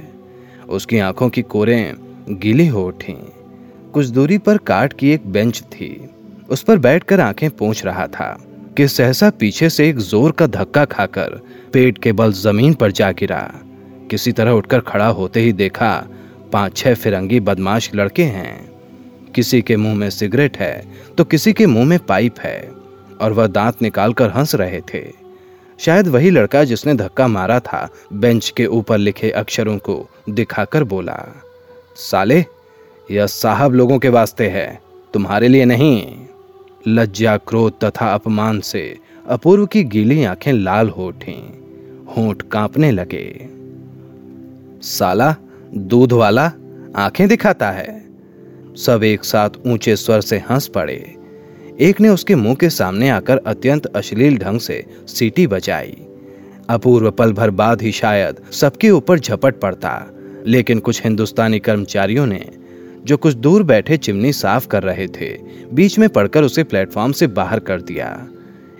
उसकी 0.68 0.98
आँखों 0.98 1.28
की 1.28 1.42
कोरें 1.42 1.94
गीली 2.30 2.66
हो 2.66 2.86
उठी। 2.86 3.16
कुछ 3.92 4.06
दूरी 4.06 4.38
पर 4.38 4.56
काट 4.56 4.92
की 4.92 5.10
एक 5.10 5.26
बेंच 5.26 5.62
थी। 5.62 6.08
उस 6.50 6.62
पर 6.62 6.78
बैठकर 6.78 7.20
आँखें 7.20 7.48
पोंछ 7.50 7.84
रहा 7.84 8.06
था 8.06 8.36
कि 8.76 8.88
सहसा 8.88 9.30
पीछे 9.30 9.70
से 9.70 9.88
एक 9.88 9.98
ज़ोर 9.98 10.32
का 10.32 10.46
धक्का 10.46 10.84
खाकर 10.84 11.40
पेट 11.72 11.98
के 11.98 12.12
बल 12.12 12.32
ज़मीन 12.32 12.74
पर 12.74 12.92
जा 12.92 13.12
गिरा। 13.12 13.40
किसी 14.10 14.32
तरह 14.32 14.50
उठकर 14.50 14.80
खड़ा 14.80 15.06
होते 15.06 15.40
ही 15.40 15.52
देखा 15.52 15.92
पाँच, 16.52 16.76
छह 16.76 16.94
फिरंगी 16.94 17.40
बदमाश 17.40 17.90
लड़के 17.94 18.24
हैं। 18.24 18.76
किसी 19.34 19.60
के 19.62 19.76
मुँह 19.76 19.94
में 19.94 20.08
सिगरेट 20.10 20.56
है 20.56 20.86
तो 21.18 21.24
किसी 21.24 21.52
के 21.52 21.66
मुँह 21.66 21.84
में 21.84 21.98
पाइप 21.98 22.40
है, 22.40 22.70
और 23.20 23.32
वह 23.32 23.46
दांत 23.46 23.82
निकालकर 23.82 24.30
हंस 24.30 24.54
रहे 24.54 24.80
थे। 24.94 25.04
शायद 25.78 26.08
वही 26.08 26.30
लड़का 26.30 26.62
जिसने 26.64 26.94
धक्का 26.94 27.26
मारा 27.28 27.58
था, 27.60 27.88
बेंच 28.12 28.52
के 28.56 28.66
ऊपर 28.66 28.98
लिखे 28.98 29.30
अक्षरों 29.30 29.76
को 29.78 30.06
दिखाकर 30.30 30.84
बोला, 30.84 31.18
साले, 31.96 32.44
यह 33.08 33.26
साहब 33.26 33.72
लोगों 33.72 33.98
के 33.98 34.08
वास्ते 34.08 34.48
है, 34.48 34.80
तुम्हारे 35.14 35.48
लिए 35.48 35.64
नहीं। 35.64 36.16
लज्जा 36.88 37.36
क्रोध 37.38 37.78
तथा 37.84 38.12
अपमान 38.14 38.60
से 38.60 38.82
अपूर्व 39.28 39.66
की 39.66 39.82
गीली 39.84 40.24
आँखें 40.24 40.52
लाल 40.52 40.88
हो 40.88 41.06
उठी, 41.08 41.36
होंठ 42.08 42.42
कांपने 42.42 42.90
लगे। 42.90 43.48
साला 44.82 45.34
दूध 45.74 46.12
वाला 46.12 46.52
आँखें 46.96 47.28
दिखाता 47.28 47.70
है। 47.70 48.04
सब 48.76 49.02
एक 49.04 49.24
साथ 49.24 49.50
ऊँचे 49.66 49.96
स्वर 49.96 50.20
से 50.20 50.38
हंस 50.38 50.66
पड़े। 50.66 51.14
एक 51.80 52.00
ने 52.00 52.08
उसके 52.08 52.34
मुँह 52.34 52.54
के 52.54 52.70
सामने 52.70 53.08
आकर 53.08 53.36
अत्यंत 53.36 53.86
अश्लील 53.86 54.38
ढंग 54.38 54.60
से 54.60 54.84
सीटी 55.06 55.46
बजाई। 55.46 55.96
अपूर्व 56.68 57.10
पल 57.10 57.32
भर 57.32 57.50
बाद 57.50 57.82
ही 57.82 57.92
शायद 57.92 58.36
सबके 58.52 58.90
ऊपर 58.90 59.18
झपट 59.18 59.54
पड़ता, 59.54 60.06
लेकिन 60.46 60.78
कुछ 60.78 61.04
हिंदुस्तानी 61.04 61.58
कर्मचारियों 61.58 62.26
ने, 62.26 62.50
जो 63.04 63.16
कुछ 63.16 63.34
दूर 63.34 63.62
बैठे 63.62 63.96
चिमनी 63.96 64.32
साफ़ 64.32 64.68
कर 64.68 64.82
रहे 64.82 65.06
थे, 65.06 65.38
बीच 65.72 65.98
में 65.98 66.08
पड़कर 66.08 66.42
उसे 66.42 66.64
प्लेटफॉर्म 66.64 67.12
से 67.12 67.26
बाहर 67.26 67.58
कर 67.58 67.80
दिया। 67.80 68.28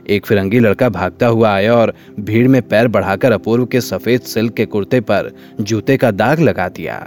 एक 0.07 0.27
फिरंगी 0.27 0.59
लड़का 0.59 0.89
भागता 0.89 1.27
हुआ 1.27 1.51
आया 1.51 1.75
और 1.75 1.93
भीड़ 2.21 2.47
में 2.49 2.61
पैर 2.63 2.89
बढ़ाकर 2.89 3.33
अपूर्व 3.33 3.67
के 3.67 3.81
सफ़ेद 3.81 4.21
सिल्क 4.23 4.55
के 4.55 4.67
कुर्ते 4.67 5.01
पर 5.01 5.31
जूते 5.61 5.97
का 5.97 6.11
दाग 6.11 6.41
लगा 6.41 6.69
दिया। 6.69 6.99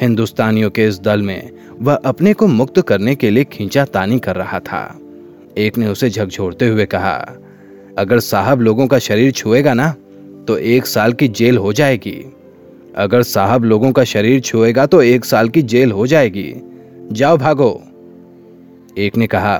हिंदुस्तानियों 0.00 0.70
के 0.70 0.86
इस 0.86 1.00
दल 1.00 1.22
में 1.22 1.50
वह 1.80 1.94
अपने 1.94 2.32
को 2.32 2.46
मुक्त 2.46 2.80
करने 2.80 3.14
के 3.14 3.30
लिए 3.30 3.44
खींचा 3.44 3.84
तानी 3.84 4.18
कर 4.18 4.36
रहा 4.36 4.60
था। 4.60 4.98
एक 5.58 5.78
ने 5.78 5.86
उसे 5.86 6.10
झकझोरते 6.10 6.68
हुए 6.68 6.86
कहा, 6.86 7.16
अगर 7.98 8.20
साहब 8.20 8.60
लोगों 8.60 8.86
का 8.86 8.98
शरीर 8.98 9.32
छुएगा 9.32 9.74
ना 9.74 9.88
तो 10.48 10.56
एक 10.58 10.86
साल 10.86 11.12
की 11.12 11.28
जेल 11.28 11.58
हो 11.58 11.72
जाएगी। 11.72 12.18
अगर 12.96 13.22
साहब 13.22 13.64
लोगों 13.64 13.92
का 13.92 14.04
शरीर 14.04 14.40
छुएगा 14.40 14.86
तो 14.86 15.02
एक 15.02 15.24
साल 15.24 15.48
की 15.48 15.62
जेल 15.64 15.92
हो 15.92 16.06
जाएगी। 16.06 16.52
जाओ 17.12 17.36
भागो। 17.36 17.82
एक 18.98 19.16
ने 19.16 19.26
कहा, 19.26 19.56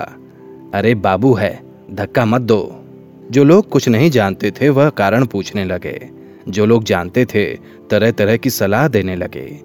अरे 0.73 0.95
बाबू 0.95 1.33
है 1.33 1.53
धक्का 1.93 2.25
मत 2.25 2.41
दो। 2.41 2.85
जो 3.31 3.43
लोग 3.43 3.69
कुछ 3.69 3.89
नहीं 3.89 4.11
जानते 4.11 4.51
थे, 4.51 4.69
वह 4.69 4.89
कारण 4.89 5.25
पूछने 5.25 5.65
लगे। 5.65 6.09
जो 6.49 6.65
लोग 6.65 6.83
जानते 6.83 7.25
थे 7.25 7.53
तरह 7.91 8.11
तरह 8.11 8.37
की 8.37 8.49
सलाह 8.49 8.87
देने 8.87 9.15
लगे। 9.15 9.59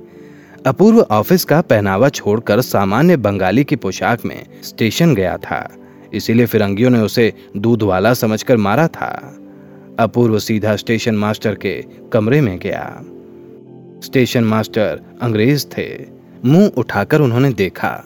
अपूर्व 0.66 1.00
ऑफ़िस 1.10 1.44
का 1.44 1.60
पहनावा 1.60 2.08
छोड़कर 2.08 2.60
सामान्य 2.60 3.16
बंगाली 3.16 3.64
की 3.64 3.76
पोशाक 3.76 4.24
में 4.24 4.46
स्टेशन 4.62 5.14
गया 5.14 5.36
था। 5.36 5.76
इसीलिए 6.14 6.46
फिरंगियों 6.46 6.90
ने 6.90 7.00
उसे 7.00 7.32
दूध 7.56 7.82
वाला 7.82 8.14
समझकर 8.14 8.56
मारा 8.56 8.88
था। 8.88 9.36
अपूर्व 9.98 10.38
सीधा 10.38 10.76
स्टेशन 10.76 11.14
मास्टर 11.14 11.54
के 11.54 11.84
कमरे 12.12 12.40
में 12.40 12.58
गया। 12.58 13.00
स्टेशन 14.04 14.44
मास्टर 14.44 15.00
अंग्रेज़ 15.22 15.66
थे। 15.78 15.98
मुँह 16.44 16.72
उठाकर 16.76 17.20
उन्होंने 17.20 17.52
देखा। 17.52 18.04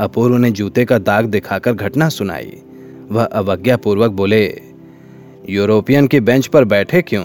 अपूर्व 0.00 0.36
ने 0.36 0.50
जूते 0.50 0.84
का 0.84 0.98
दाग 0.98 1.24
दिखाकर 1.24 1.72
घटना 1.72 2.08
सुनाई। 2.08 2.62
वह 3.10 3.24
अवज्ञापूर्वक 3.24 4.10
बोले, 4.10 4.62
यूरोपियन 5.48 6.06
के 6.06 6.20
बेंच 6.20 6.46
पर 6.46 6.64
बैठे 6.64 7.02
क्यों? 7.02 7.24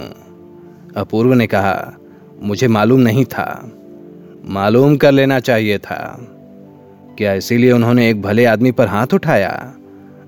अपूर्व 0.97 1.33
ने 1.33 1.47
कहा, 1.47 1.93
मुझे 2.41 2.67
मालूम 2.67 2.99
नहीं 2.99 3.25
था। 3.25 3.71
मालूम 4.45 4.97
कर 4.97 5.11
लेना 5.11 5.39
चाहिए 5.39 5.77
था। 5.77 6.27
क्या 7.17 7.33
इसीलिए 7.33 7.71
उन्होंने 7.71 8.09
एक 8.09 8.21
भले 8.21 8.45
आदमी 8.45 8.71
पर 8.71 8.87
हाथ 8.87 9.07
उठाया? 9.13 9.73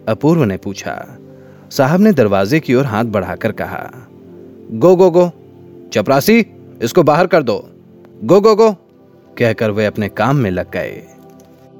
अपूर्व 0.09 0.43
ने 0.43 0.57
पूछा। 0.57 1.17
साहब 1.71 2.01
ने 2.01 2.11
दरवाजे 2.11 2.59
की 2.59 2.75
ओर 2.75 2.85
हाथ 2.85 3.03
बढ़ाकर 3.03 3.51
कहा, 3.51 3.91
गो 4.71 4.95
गो 4.95 5.11
गो, 5.11 5.31
चपरासी, 5.93 6.45
इसको 6.81 7.03
बाहर 7.03 7.27
कर 7.27 7.43
दो। 7.43 7.69
गो 8.23 8.41
गो 8.41 8.55
गो, 8.55 8.71
कहकर 9.37 9.71
वे 9.71 9.85
अपने 9.85 10.09
काम 10.09 10.35
में 10.35 10.51
लग 10.51 10.71
गए। 10.71 11.03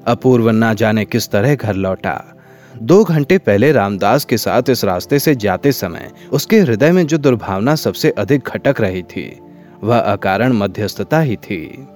अपूर्व 0.06 0.50
ना 0.50 0.74
जाने 0.74 1.04
किस 1.04 1.30
तरह 1.30 1.54
घर 1.54 1.74
लौटा। 1.74 2.33
दो 2.82 3.02
घंटे 3.04 3.38
पहले 3.38 3.72
रामदास 3.72 4.24
के 4.24 4.36
साथ 4.36 4.62
इस 4.70 4.84
रास्ते 4.84 5.18
से 5.18 5.34
जाते 5.34 5.72
समय 5.72 6.10
उसके 6.32 6.58
हृदय 6.60 6.92
में 6.92 7.06
जो 7.06 7.18
दुर्भावना 7.18 7.74
सबसे 7.74 8.10
अधिक 8.10 8.42
खटक 8.42 8.80
रही 8.80 9.02
थी, 9.02 9.40
वह 9.84 9.98
अकारण 9.98 10.52
मध्यस्थता 10.52 11.20
ही 11.20 11.36
थी। 11.36 11.86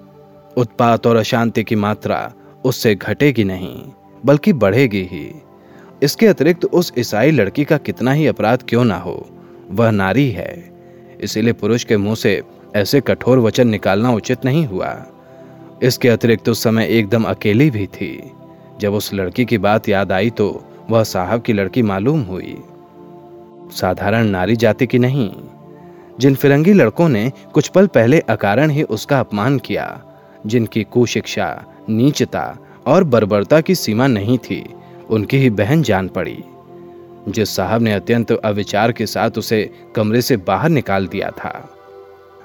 उत्पात 0.57 1.07
और 1.07 1.17
अशांति 1.17 1.65
की 1.65 1.77
मात्रा 1.77 2.33
उससे 2.65 2.95
घटेगी 2.95 3.45
नहीं, 3.45 3.83
बल्कि 4.25 4.53
बढ़ेगी 4.53 5.03
ही। 5.03 5.43
इसके 6.03 6.27
अतिरिक्त 6.27 6.65
उस 6.65 6.93
ईसाई 6.99 7.31
लड़की 7.31 7.65
का 7.65 7.77
कितना 7.77 8.13
ही 8.13 8.27
अपराध 8.27 8.63
क्यों 8.69 8.85
ना 8.85 8.97
हो, 8.97 9.29
वह 9.71 9.91
नारी 9.91 10.31
है। 10.31 10.71
इसीलिए 11.21 11.53
पुरुष 11.53 11.85
के 11.85 11.97
मुँह 11.97 12.15
से 12.15 12.43
ऐसे 12.77 13.01
कठोर 13.01 13.39
वचन 13.39 13.69
निकालना 13.69 14.13
उचित 14.13 14.45
नहीं 14.45 14.67
हुआ। 14.67 14.97
इसके 15.83 16.09
अतिरिक्त 16.09 16.49
उस 16.49 16.63
समय 16.63 16.87
एकदम 16.89 17.25
अकेली 17.25 17.71
भी 17.71 17.87
थी। 17.87 18.31
जब 18.81 18.95
उस 18.95 19.15
लड़की 19.15 19.45
की 19.45 19.59
बात 19.59 19.89
याद 19.89 20.13
आई 20.13 20.31
तो 20.31 20.65
वह 20.91 21.05
साहब 21.05 21.43
की 21.43 21.53
लड़की 21.53 21.83
मालूम 21.83 22.23
हुई। 22.23 22.63
साधारण 23.73 24.27
नारी 24.27 24.57
जाति 24.57 24.87
की 24.87 24.99
नहीं। 24.99 25.35
जिन 26.21 26.35
फिरंगी 26.35 26.73
लड़कों 26.73 27.09
ने 27.09 27.33
कुछ 27.53 27.69
पल 27.69 27.87
पहले 27.87 28.21
अकारण 28.21 28.71
ही 28.71 28.83
उसका 28.83 29.21
अपमान 29.21 29.59
किया, 29.59 30.03
जिनकी 30.47 30.85
कुशिक्षा, 30.85 31.65
नीचता 31.89 32.59
और 32.87 33.05
बर्बरता 33.05 33.61
की 33.61 33.75
सीमा 33.75 34.07
नहीं 34.07 34.39
थी, 34.39 34.75
उनकी 35.11 35.39
ही 35.39 35.51
बहन 35.51 35.83
जान 35.83 36.09
पड़ी। 36.09 36.45
जिस 37.29 37.57
साहब 37.57 37.83
ने 37.83 37.93
अत्यंत 37.93 38.33
अविचार 38.33 38.93
के 38.93 39.07
साथ 39.07 39.31
उसे 39.39 39.71
कमरे 39.97 40.23
से 40.23 40.37
बाहर 40.37 40.69
निकाल 40.69 41.07
दिया 41.07 41.31
था, 41.31 41.69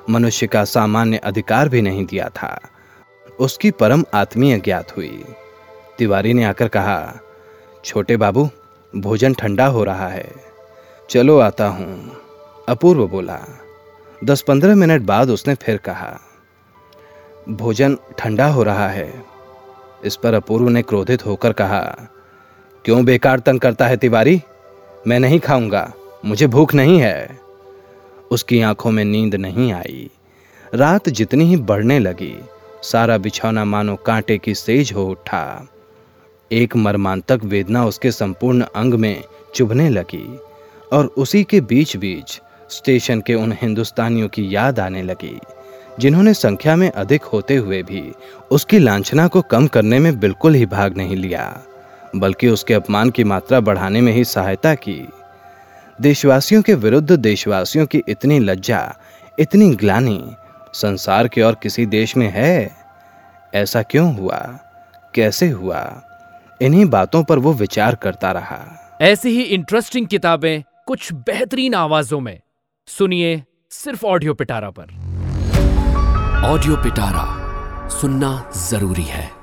मनुष्य 0.09 0.47
का 0.47 0.65
सामान्य 0.65 1.17
अधिकार 1.17 1.69
भी 1.69 1.81
नहीं 1.81 2.05
दिया 2.05 2.29
था, 2.29 2.61
उसकी 3.39 3.71
परम 3.71 4.03
आत्मीय 4.13 4.59
ज्ञात 4.59 4.97
हुई। 4.97 5.23
तिवारी 5.97 6.33
ने 6.33 6.43
आकर 6.43 6.67
कहा 6.67 7.19
छोटे 7.85 8.15
बाबू, 8.17 8.47
भोजन 8.93 9.33
ठंडा 9.33 9.65
हो 9.65 9.83
रहा 9.83 10.07
है। 10.07 10.31
चलो 11.09 11.37
आता 11.39 11.67
हूँ। 11.67 12.11
अपूर्व 12.69 13.07
बोला। 13.07 13.39
दस 14.23 14.41
पंद्रह 14.41 14.75
मिनट 14.75 15.01
बाद 15.01 15.29
उसने 15.29 15.55
फिर 15.55 15.77
कहा, 15.77 16.19
भोजन 17.49 17.97
ठंडा 18.17 18.47
हो 18.47 18.63
रहा 18.63 18.87
है। 18.89 19.23
इस 20.05 20.15
पर 20.15 20.33
अपूर्व 20.33 20.69
ने 20.69 20.81
क्रोधित 20.81 21.25
होकर 21.25 21.53
कहा, 21.53 21.81
क्यों 22.85 23.03
बेकार 23.05 23.39
तंग 23.39 23.59
करता 23.59 23.87
है 23.87 23.97
तिवारी? 23.97 24.41
मैं 25.07 25.19
नहीं 25.19 25.39
खाऊँगा, 25.39 25.91
मुझे 26.25 26.47
भूख 26.47 26.73
नहीं 26.73 26.99
है। 26.99 27.39
उसकी 28.31 28.61
आँखों 28.61 28.91
में 28.91 29.03
नींद 29.05 29.35
नहीं 29.35 29.71
आई। 29.73 30.09
रात 30.73 31.09
जितनी 31.09 31.45
ही 31.45 31.55
बढ़ने 31.57 31.99
लगी, 31.99 32.35
सारा 32.83 33.17
बिछौना 33.17 33.65
मानो 33.65 33.95
कांटे 33.95 34.37
की 34.37 34.55
सेज 34.55 34.93
हो 34.93 35.05
उठा। 35.05 35.67
एक 36.51 36.75
मर्मांतक 36.75 37.39
वेदना 37.43 37.85
उसके 37.85 38.11
संपूर्ण 38.11 38.65
अंग 38.75 38.93
में 38.93 39.23
चुभने 39.55 39.89
लगी 39.89 40.39
और 40.93 41.05
उसी 41.05 41.43
के 41.43 41.61
बीच 41.61 41.97
बीच 41.97 42.41
स्टेशन 42.69 43.21
के 43.21 43.33
उन 43.33 43.57
हिंदुस्तानियों 43.61 44.27
की 44.27 44.55
याद 44.55 44.79
आने 44.79 45.03
लगी, 45.03 45.39
जिन्होंने 45.99 46.33
संख्या 46.33 46.75
में 46.75 46.91
अधिक 46.91 47.23
होते 47.23 47.55
हुए 47.55 47.83
भी 47.83 48.11
उसकी 48.51 48.79
लांछना 48.79 49.27
को 49.27 49.41
कम 49.41 49.67
करने 49.67 49.99
में 49.99 50.19
बिल्कुल 50.19 50.53
ही 50.53 50.65
भाग 50.65 50.97
नहीं 50.97 51.15
लिया, 51.15 51.61
बल्कि 52.15 52.47
उसके 52.47 52.73
अपमान 52.73 53.09
की 53.09 53.23
मात्रा 53.23 53.59
बढ़ाने 53.59 54.01
में 54.01 54.13
ही 54.13 54.25
सहायता 54.25 54.75
की। 54.75 55.09
देशवासियों 56.01 56.61
के 56.61 56.73
विरुद्ध 56.73 57.11
देशवासियों 57.11 57.85
की 57.85 58.01
इतनी 58.07 58.39
लज्जा, 58.39 58.95
इतनी 59.39 59.75
ग्लानी, 59.75 60.31
संसार 60.73 61.27
के 61.27 61.41
और 61.41 61.55
किसी 61.63 61.85
देश 61.85 62.17
में 62.17 62.31
है? 62.35 62.71
ऐसा 63.53 63.81
क्यों 63.81 64.15
हुआ? 64.15 64.59
कैसे 65.13 65.49
हुआ? 65.49 66.03
इन्हीं 66.63 66.85
बातों 66.85 67.23
पर 67.23 67.39
वो 67.39 67.53
विचार 67.53 67.95
करता 67.95 68.31
रहा। 68.31 68.97
ऐसी 69.01 69.29
ही 69.29 69.41
इंटरेस्टिंग 69.41 70.07
किताबें 70.07 70.63
कुछ 70.87 71.13
बेहतरीन 71.13 71.73
आवाजों 71.73 72.19
में। 72.19 72.39
सुनिए 72.87 73.43
सिर्फ़ 73.71 74.05
ऑडियो 74.05 74.33
पिटारा 74.33 74.69
पर। 74.69 74.83
ऑडियो 76.45 76.75
पिटारा 76.75 77.25
सुनना 77.89 78.51
ज़रूरी 78.55 79.03
है। 79.03 79.42